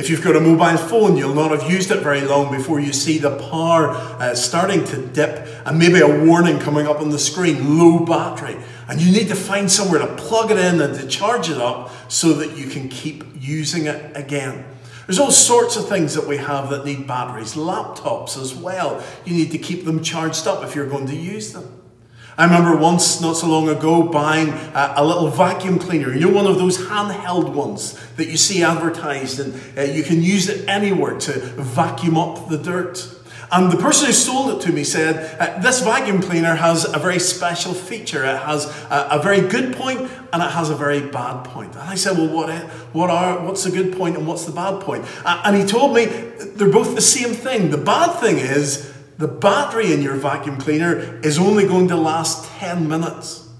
If 0.00 0.08
you've 0.08 0.22
got 0.22 0.34
a 0.34 0.40
mobile 0.40 0.78
phone, 0.78 1.18
you'll 1.18 1.34
not 1.34 1.50
have 1.50 1.70
used 1.70 1.90
it 1.90 1.98
very 1.98 2.22
long 2.22 2.50
before 2.50 2.80
you 2.80 2.90
see 2.90 3.18
the 3.18 3.36
power 3.36 3.90
uh, 3.90 4.34
starting 4.34 4.82
to 4.84 5.06
dip 5.08 5.46
and 5.66 5.78
maybe 5.78 6.00
a 6.00 6.24
warning 6.24 6.58
coming 6.58 6.86
up 6.86 7.02
on 7.02 7.10
the 7.10 7.18
screen 7.18 7.78
low 7.78 8.06
battery. 8.06 8.56
And 8.88 8.98
you 8.98 9.12
need 9.12 9.28
to 9.28 9.34
find 9.34 9.70
somewhere 9.70 10.00
to 10.00 10.06
plug 10.16 10.50
it 10.50 10.56
in 10.56 10.80
and 10.80 10.98
to 10.98 11.06
charge 11.06 11.50
it 11.50 11.58
up 11.58 11.90
so 12.10 12.32
that 12.32 12.56
you 12.56 12.68
can 12.68 12.88
keep 12.88 13.24
using 13.38 13.88
it 13.88 14.16
again. 14.16 14.64
There's 15.06 15.18
all 15.18 15.30
sorts 15.30 15.76
of 15.76 15.86
things 15.86 16.14
that 16.14 16.26
we 16.26 16.38
have 16.38 16.70
that 16.70 16.86
need 16.86 17.06
batteries, 17.06 17.52
laptops 17.52 18.40
as 18.40 18.54
well. 18.54 19.04
You 19.26 19.34
need 19.34 19.50
to 19.50 19.58
keep 19.58 19.84
them 19.84 20.02
charged 20.02 20.46
up 20.46 20.64
if 20.64 20.74
you're 20.74 20.88
going 20.88 21.08
to 21.08 21.14
use 21.14 21.52
them. 21.52 21.79
I 22.38 22.44
remember 22.44 22.76
once, 22.76 23.20
not 23.20 23.36
so 23.36 23.48
long 23.48 23.68
ago, 23.68 24.02
buying 24.02 24.48
a, 24.48 24.94
a, 24.96 25.04
little 25.04 25.28
vacuum 25.28 25.78
cleaner. 25.78 26.14
You 26.14 26.28
know, 26.28 26.34
one 26.34 26.46
of 26.46 26.58
those 26.58 26.78
handheld 26.78 27.52
ones 27.52 27.98
that 28.16 28.28
you 28.28 28.36
see 28.36 28.62
advertised, 28.62 29.40
and 29.40 29.60
uh, 29.76 29.82
you 29.82 30.02
can 30.02 30.22
use 30.22 30.48
it 30.48 30.66
anywhere 30.68 31.18
to 31.18 31.32
vacuum 31.32 32.16
up 32.16 32.48
the 32.48 32.56
dirt. 32.56 33.16
And 33.52 33.72
the 33.72 33.76
person 33.76 34.06
who 34.06 34.12
sold 34.12 34.56
it 34.56 34.66
to 34.66 34.72
me 34.72 34.84
said, 34.84 35.36
uh, 35.40 35.60
This 35.60 35.82
vacuum 35.82 36.22
cleaner 36.22 36.54
has 36.54 36.84
a 36.84 36.98
very 36.98 37.18
special 37.18 37.74
feature. 37.74 38.24
It 38.24 38.38
has 38.38 38.66
a, 38.90 39.08
a, 39.12 39.22
very 39.22 39.40
good 39.40 39.74
point 39.74 40.08
and 40.32 40.42
it 40.42 40.50
has 40.50 40.70
a 40.70 40.76
very 40.76 41.00
bad 41.00 41.44
point. 41.44 41.72
And 41.72 41.82
I 41.82 41.96
said, 41.96 42.16
Well, 42.16 42.28
what, 42.28 42.50
what 42.92 43.10
are, 43.10 43.44
what's 43.44 43.64
the 43.64 43.70
good 43.70 43.96
point 43.96 44.16
and 44.16 44.26
what's 44.26 44.44
the 44.44 44.52
bad 44.52 44.80
point? 44.82 45.04
Uh, 45.24 45.42
and 45.44 45.56
he 45.56 45.64
told 45.64 45.94
me 45.94 46.04
they're 46.04 46.70
both 46.70 46.94
the 46.94 47.00
same 47.00 47.34
thing. 47.34 47.70
The 47.70 47.78
bad 47.78 48.20
thing 48.20 48.38
is 48.38 48.89
the 49.20 49.28
battery 49.28 49.92
in 49.92 50.00
your 50.00 50.14
vacuum 50.14 50.56
cleaner 50.56 51.20
is 51.22 51.38
only 51.38 51.66
going 51.66 51.88
to 51.88 51.96
last 51.96 52.50
10 52.52 52.88
minutes. 52.88 53.50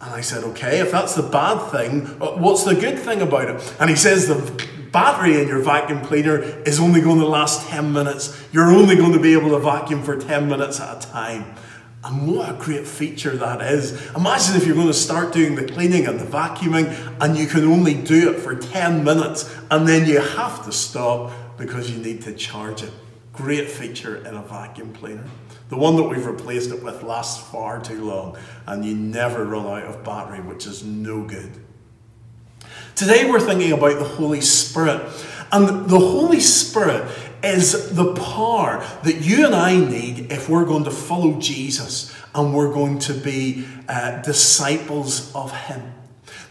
And 0.00 0.14
I 0.14 0.20
said, 0.20 0.44
Okay, 0.44 0.78
if 0.78 0.92
that's 0.92 1.16
the 1.16 1.22
bad 1.22 1.70
thing, 1.72 2.06
uh, 2.22 2.36
what's 2.36 2.62
the 2.62 2.76
good 2.76 2.96
thing 2.96 3.20
about 3.20 3.50
it? 3.50 3.74
And 3.80 3.90
he 3.90 3.96
says, 3.96 4.28
The 4.28 4.68
battery 4.92 5.42
in 5.42 5.48
your 5.48 5.58
vacuum 5.58 6.00
cleaner 6.02 6.38
is 6.38 6.78
only 6.78 7.00
going 7.00 7.18
to 7.18 7.26
last 7.26 7.68
10 7.68 7.92
minutes. 7.92 8.40
You're 8.52 8.70
only 8.70 8.94
going 8.94 9.12
to 9.12 9.18
be 9.18 9.32
able 9.32 9.50
to 9.50 9.58
vacuum 9.58 10.04
for 10.04 10.16
10 10.16 10.48
minutes 10.48 10.78
at 10.78 11.04
a 11.04 11.08
time. 11.08 11.56
And 12.04 12.32
what 12.32 12.48
a 12.48 12.52
great 12.52 12.86
feature 12.86 13.36
that 13.36 13.60
is. 13.60 14.14
Imagine 14.14 14.54
if 14.54 14.64
you're 14.64 14.76
going 14.76 14.86
to 14.86 14.94
start 14.94 15.32
doing 15.32 15.56
the 15.56 15.66
cleaning 15.66 16.06
and 16.06 16.20
the 16.20 16.24
vacuuming 16.24 16.94
and 17.20 17.36
you 17.36 17.48
can 17.48 17.64
only 17.64 17.94
do 17.94 18.30
it 18.30 18.38
for 18.38 18.54
10 18.54 19.02
minutes 19.02 19.52
and 19.72 19.88
then 19.88 20.08
you 20.08 20.20
have 20.20 20.64
to 20.66 20.70
stop 20.70 21.32
because 21.58 21.90
you 21.90 22.00
need 22.00 22.22
to 22.22 22.32
charge 22.32 22.84
it. 22.84 22.92
Great 23.38 23.70
feature 23.70 24.16
in 24.26 24.34
a 24.34 24.42
vacuum 24.42 24.92
cleaner. 24.92 25.24
The 25.68 25.76
one 25.76 25.94
that 25.94 26.02
we've 26.02 26.26
replaced 26.26 26.72
it 26.72 26.82
with 26.82 27.04
lasts 27.04 27.48
far 27.52 27.80
too 27.80 28.04
long 28.04 28.36
and 28.66 28.84
you 28.84 28.96
never 28.96 29.44
run 29.44 29.64
out 29.64 29.84
of 29.84 30.02
battery, 30.02 30.40
which 30.40 30.66
is 30.66 30.82
no 30.82 31.22
good. 31.22 31.52
Today 32.96 33.30
we're 33.30 33.38
thinking 33.38 33.70
about 33.70 34.00
the 34.00 34.04
Holy 34.04 34.40
Spirit. 34.40 35.08
And 35.52 35.88
the 35.88 36.00
Holy 36.00 36.40
Spirit 36.40 37.08
is 37.44 37.94
the 37.94 38.12
power 38.16 38.84
that 39.04 39.20
you 39.20 39.46
and 39.46 39.54
I 39.54 39.76
need 39.76 40.32
if 40.32 40.48
we're 40.48 40.64
going 40.64 40.82
to 40.82 40.90
follow 40.90 41.38
Jesus 41.38 42.12
and 42.34 42.52
we're 42.52 42.72
going 42.72 42.98
to 42.98 43.14
be 43.14 43.68
uh, 43.88 44.20
disciples 44.22 45.32
of 45.36 45.56
Him. 45.56 45.92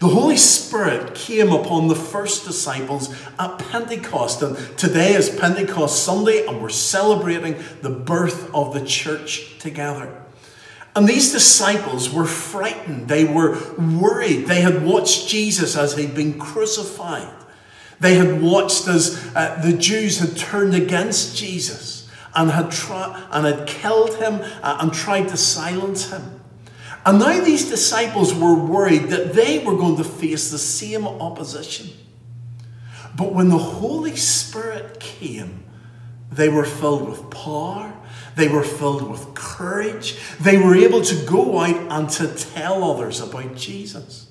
The 0.00 0.08
Holy 0.08 0.36
Spirit 0.36 1.16
came 1.16 1.50
upon 1.50 1.88
the 1.88 1.96
first 1.96 2.44
disciples 2.46 3.12
at 3.36 3.58
Pentecost, 3.58 4.42
and 4.42 4.56
today 4.78 5.14
is 5.14 5.28
Pentecost 5.28 6.04
Sunday, 6.04 6.46
and 6.46 6.62
we're 6.62 6.68
celebrating 6.68 7.56
the 7.82 7.90
birth 7.90 8.54
of 8.54 8.72
the 8.72 8.84
church 8.84 9.58
together. 9.58 10.22
And 10.94 11.08
these 11.08 11.32
disciples 11.32 12.12
were 12.12 12.26
frightened. 12.26 13.08
They 13.08 13.24
were 13.24 13.58
worried. 13.76 14.46
They 14.46 14.60
had 14.60 14.84
watched 14.84 15.28
Jesus 15.28 15.76
as 15.76 15.96
he'd 15.96 16.14
been 16.14 16.38
crucified. 16.38 17.34
They 17.98 18.14
had 18.14 18.40
watched 18.40 18.86
as 18.86 19.32
uh, 19.34 19.60
the 19.64 19.72
Jews 19.72 20.20
had 20.20 20.36
turned 20.36 20.74
against 20.74 21.36
Jesus 21.36 22.08
and 22.36 22.52
had, 22.52 22.70
tri- 22.70 23.26
and 23.32 23.44
had 23.44 23.66
killed 23.66 24.14
him 24.16 24.40
uh, 24.62 24.78
and 24.80 24.92
tried 24.92 25.28
to 25.28 25.36
silence 25.36 26.10
him. 26.10 26.37
And 27.08 27.18
now 27.18 27.42
these 27.42 27.70
disciples 27.70 28.34
were 28.34 28.54
worried 28.54 29.04
that 29.04 29.32
they 29.32 29.64
were 29.64 29.76
going 29.76 29.96
to 29.96 30.04
face 30.04 30.50
the 30.50 30.58
same 30.58 31.06
opposition. 31.06 31.88
But 33.16 33.32
when 33.32 33.48
the 33.48 33.58
Holy 33.58 34.14
Spirit 34.14 35.00
came, 35.00 35.64
they 36.30 36.50
were 36.50 36.66
filled 36.66 37.08
with 37.08 37.30
power 37.30 37.94
they 38.38 38.46
were 38.46 38.62
filled 38.62 39.10
with 39.10 39.34
courage. 39.34 40.16
They 40.40 40.58
were 40.58 40.76
able 40.76 41.02
to 41.02 41.26
go 41.26 41.58
out 41.58 41.90
and 41.90 42.08
to 42.10 42.32
tell 42.32 42.84
others 42.84 43.20
about 43.20 43.56
Jesus. 43.56 44.30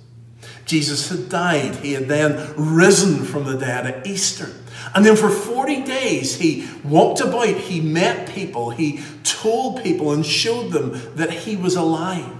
Jesus 0.66 1.10
had 1.10 1.28
died. 1.28 1.76
He 1.76 1.92
had 1.92 2.08
then 2.08 2.54
risen 2.56 3.26
from 3.26 3.44
the 3.44 3.58
dead 3.58 3.86
at 3.86 4.08
Easter. 4.08 4.54
And 4.96 5.06
then 5.06 5.18
for 5.18 5.30
40 5.30 5.84
days, 5.84 6.38
he 6.38 6.70
walked 6.86 7.20
about, 7.20 7.48
he 7.50 7.82
met 7.82 8.30
people, 8.30 8.70
he 8.70 9.04
told 9.24 9.84
people 9.84 10.14
and 10.14 10.26
showed 10.26 10.72
them 10.72 11.16
that 11.16 11.32
he 11.32 11.58
was 11.58 11.76
alive. 11.76 12.37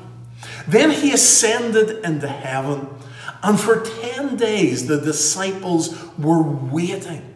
Then 0.68 0.92
he 0.92 1.14
ascended 1.14 2.04
into 2.04 2.28
heaven. 2.28 2.90
And 3.44 3.60
for 3.60 3.82
10 3.82 4.36
days, 4.36 4.88
the 4.88 5.00
disciples 5.00 5.96
were 6.18 6.42
waiting 6.42 7.36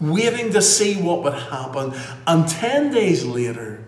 waiting 0.00 0.52
to 0.52 0.62
see 0.62 1.00
what 1.00 1.22
would 1.22 1.34
happen. 1.34 1.94
And 2.26 2.48
10 2.48 2.92
days 2.92 3.24
later, 3.24 3.84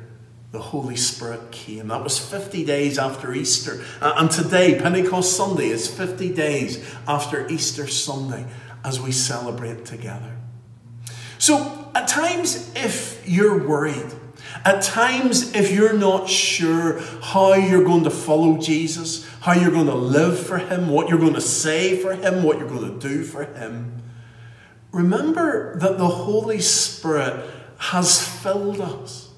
the 0.52 0.58
Holy 0.58 0.96
Spirit 0.96 1.52
came. 1.52 1.88
That 1.88 2.02
was 2.02 2.18
50 2.18 2.64
days 2.64 2.98
after 2.98 3.32
Easter. 3.32 3.82
And 4.00 4.30
today, 4.30 4.78
Pentecost 4.80 5.36
Sunday, 5.36 5.68
is 5.68 5.88
50 5.88 6.34
days 6.34 6.84
after 7.06 7.48
Easter 7.48 7.86
Sunday 7.86 8.46
as 8.84 9.00
we 9.00 9.12
celebrate 9.12 9.84
together. 9.84 10.36
So, 11.38 11.90
at 11.94 12.08
times, 12.08 12.72
if 12.74 13.22
you're 13.26 13.66
worried, 13.66 14.12
at 14.64 14.82
times, 14.82 15.54
if 15.54 15.72
you're 15.72 15.92
not 15.92 16.28
sure 16.28 17.00
how 17.22 17.54
you're 17.54 17.84
going 17.84 18.04
to 18.04 18.10
follow 18.10 18.58
Jesus, 18.58 19.28
how 19.40 19.52
you're 19.52 19.70
going 19.70 19.86
to 19.86 19.94
live 19.94 20.38
for 20.38 20.58
Him, 20.58 20.88
what 20.88 21.08
you're 21.08 21.18
going 21.18 21.34
to 21.34 21.40
say 21.40 21.96
for 21.96 22.14
Him, 22.14 22.42
what 22.42 22.58
you're 22.58 22.68
going 22.68 22.98
to 22.98 23.08
do 23.08 23.24
for 23.24 23.44
Him, 23.44 24.02
remember 24.92 25.78
that 25.78 25.98
the 25.98 26.08
Holy 26.08 26.60
Spirit 26.60 27.48
has 27.78 28.26
filled 28.26 28.80
us, 28.80 29.30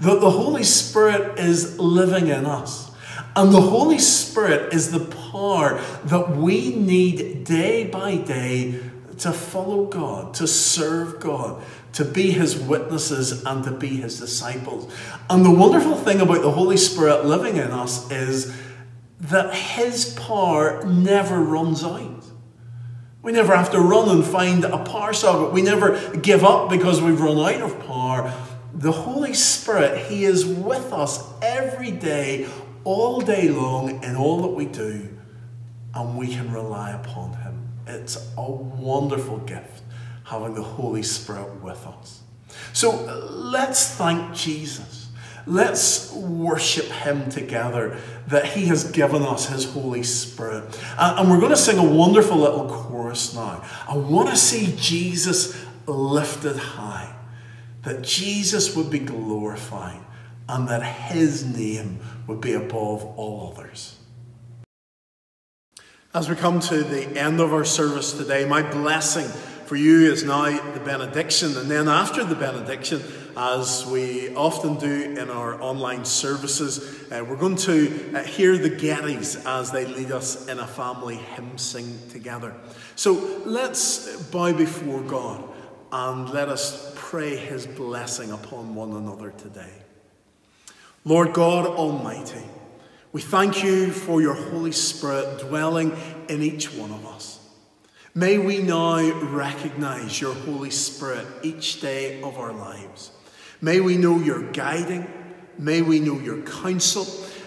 that 0.00 0.20
the 0.20 0.30
Holy 0.30 0.64
Spirit 0.64 1.38
is 1.38 1.78
living 1.78 2.28
in 2.28 2.46
us. 2.46 2.90
And 3.34 3.52
the 3.52 3.60
Holy 3.60 3.98
Spirit 3.98 4.74
is 4.74 4.90
the 4.90 5.06
power 5.06 5.80
that 6.04 6.36
we 6.36 6.76
need 6.76 7.44
day 7.44 7.84
by 7.84 8.16
day 8.16 8.80
to 9.22 9.32
follow 9.32 9.86
God, 9.86 10.34
to 10.34 10.48
serve 10.48 11.20
God, 11.20 11.62
to 11.92 12.04
be 12.04 12.32
His 12.32 12.58
witnesses, 12.58 13.44
and 13.44 13.62
to 13.64 13.70
be 13.70 13.88
His 13.88 14.18
disciples. 14.18 14.92
And 15.30 15.44
the 15.44 15.50
wonderful 15.50 15.94
thing 15.94 16.20
about 16.20 16.42
the 16.42 16.50
Holy 16.50 16.76
Spirit 16.76 17.24
living 17.24 17.56
in 17.56 17.70
us 17.70 18.10
is 18.10 18.52
that 19.20 19.54
His 19.54 20.12
power 20.14 20.84
never 20.84 21.40
runs 21.40 21.84
out. 21.84 22.24
We 23.22 23.30
never 23.30 23.54
have 23.54 23.70
to 23.70 23.78
run 23.78 24.08
and 24.08 24.24
find 24.24 24.64
a 24.64 24.84
power 24.84 25.12
socket. 25.12 25.52
We 25.52 25.62
never 25.62 26.16
give 26.16 26.42
up 26.42 26.68
because 26.68 27.00
we've 27.00 27.20
run 27.20 27.38
out 27.38 27.62
of 27.62 27.86
power. 27.86 28.34
The 28.74 28.90
Holy 28.90 29.34
Spirit, 29.34 30.06
He 30.06 30.24
is 30.24 30.44
with 30.44 30.92
us 30.92 31.24
every 31.40 31.92
day, 31.92 32.48
all 32.82 33.20
day 33.20 33.48
long, 33.48 34.02
in 34.02 34.16
all 34.16 34.42
that 34.42 34.48
we 34.48 34.66
do, 34.66 35.16
and 35.94 36.18
we 36.18 36.34
can 36.34 36.50
rely 36.52 36.90
upon 36.90 37.34
Him. 37.34 37.61
It's 37.86 38.32
a 38.36 38.50
wonderful 38.50 39.38
gift 39.38 39.82
having 40.24 40.54
the 40.54 40.62
Holy 40.62 41.02
Spirit 41.02 41.62
with 41.62 41.86
us. 41.86 42.20
So 42.72 43.04
let's 43.30 43.94
thank 43.94 44.34
Jesus 44.34 45.02
Let's 45.46 46.12
worship 46.12 46.86
Him 46.86 47.28
together 47.28 47.98
that 48.28 48.46
He 48.46 48.66
has 48.66 48.90
given 48.90 49.22
us 49.22 49.48
His 49.48 49.64
Holy 49.64 50.02
Spirit. 50.02 50.78
And 50.98 51.30
we're 51.30 51.40
going 51.40 51.50
to 51.50 51.56
sing 51.56 51.78
a 51.78 51.84
wonderful 51.84 52.36
little 52.36 52.68
chorus 52.68 53.34
now. 53.34 53.64
I 53.88 53.96
want 53.96 54.28
to 54.28 54.36
see 54.36 54.74
Jesus 54.78 55.64
lifted 55.86 56.56
high, 56.56 57.14
that 57.82 58.02
Jesus 58.02 58.76
would 58.76 58.88
be 58.88 59.00
glorified, 59.00 60.00
and 60.48 60.68
that 60.68 60.82
His 60.82 61.44
name 61.44 61.98
would 62.28 62.40
be 62.40 62.52
above 62.52 63.04
all 63.16 63.52
others. 63.52 63.98
As 66.14 66.28
we 66.28 66.36
come 66.36 66.60
to 66.60 66.84
the 66.84 67.18
end 67.18 67.40
of 67.40 67.54
our 67.54 67.64
service 67.64 68.12
today, 68.12 68.44
my 68.44 68.60
blessing 68.60 69.26
for 69.64 69.76
you 69.76 70.12
is 70.12 70.24
now 70.24 70.44
the 70.74 70.80
benediction, 70.80 71.56
and 71.56 71.70
then 71.70 71.88
after 71.88 72.22
the 72.22 72.34
benediction, 72.34 73.02
as 73.34 73.86
we 73.86 74.34
often 74.34 74.76
do 74.76 75.16
in 75.18 75.30
our 75.30 75.60
online 75.62 76.04
services. 76.04 77.10
Uh, 77.10 77.24
we're 77.26 77.36
going 77.36 77.56
to 77.56 78.14
uh, 78.14 78.22
hear 78.24 78.58
the 78.58 78.68
Gettys 78.68 79.42
as 79.46 79.70
they 79.70 79.86
lead 79.86 80.10
us 80.12 80.48
in 80.48 80.58
a 80.58 80.66
family 80.66 81.16
hymn 81.16 81.56
sing 81.56 81.98
together. 82.10 82.54
So 82.94 83.42
let's 83.46 84.22
bow 84.24 84.52
before 84.52 85.00
God 85.00 85.42
and 85.92 86.28
let 86.28 86.50
us 86.50 86.92
pray 86.94 87.36
His 87.36 87.66
blessing 87.66 88.32
upon 88.32 88.74
one 88.74 88.92
another 88.92 89.30
today. 89.30 89.72
Lord 91.04 91.32
God 91.32 91.66
Almighty, 91.66 92.44
we 93.12 93.20
thank 93.20 93.62
you 93.62 93.90
for 93.90 94.22
your 94.22 94.34
Holy 94.34 94.72
Spirit 94.72 95.40
dwelling 95.40 95.96
in 96.28 96.42
each 96.42 96.72
one 96.72 96.90
of 96.90 97.04
us. 97.06 97.38
May 98.14 98.38
we 98.38 98.58
now 98.58 99.00
recognize 99.20 100.20
your 100.20 100.34
Holy 100.34 100.70
Spirit 100.70 101.26
each 101.42 101.80
day 101.80 102.22
of 102.22 102.38
our 102.38 102.52
lives. 102.52 103.10
May 103.60 103.80
we 103.80 103.96
know 103.96 104.18
your 104.18 104.50
guiding. 104.52 105.06
May 105.58 105.82
we 105.82 106.00
know 106.00 106.18
your 106.18 106.42
counsel. 106.42 107.06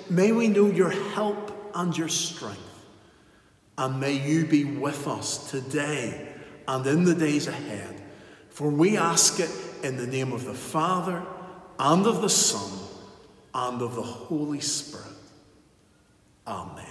May 0.09 0.31
we 0.31 0.47
know 0.47 0.67
your 0.67 0.91
help 0.91 1.71
and 1.73 1.95
your 1.97 2.09
strength. 2.09 2.61
And 3.77 3.99
may 3.99 4.13
you 4.13 4.45
be 4.45 4.63
with 4.63 5.07
us 5.07 5.51
today 5.51 6.29
and 6.67 6.85
in 6.85 7.03
the 7.03 7.15
days 7.15 7.47
ahead. 7.47 8.01
For 8.49 8.69
we 8.69 8.97
ask 8.97 9.39
it 9.39 9.51
in 9.83 9.97
the 9.97 10.07
name 10.07 10.31
of 10.31 10.45
the 10.45 10.53
Father, 10.53 11.23
and 11.77 12.07
of 12.07 12.21
the 12.21 12.29
Son, 12.29 12.71
and 13.53 13.81
of 13.81 13.95
the 13.95 14.01
Holy 14.01 14.61
Spirit. 14.61 15.04
Amen. 16.47 16.84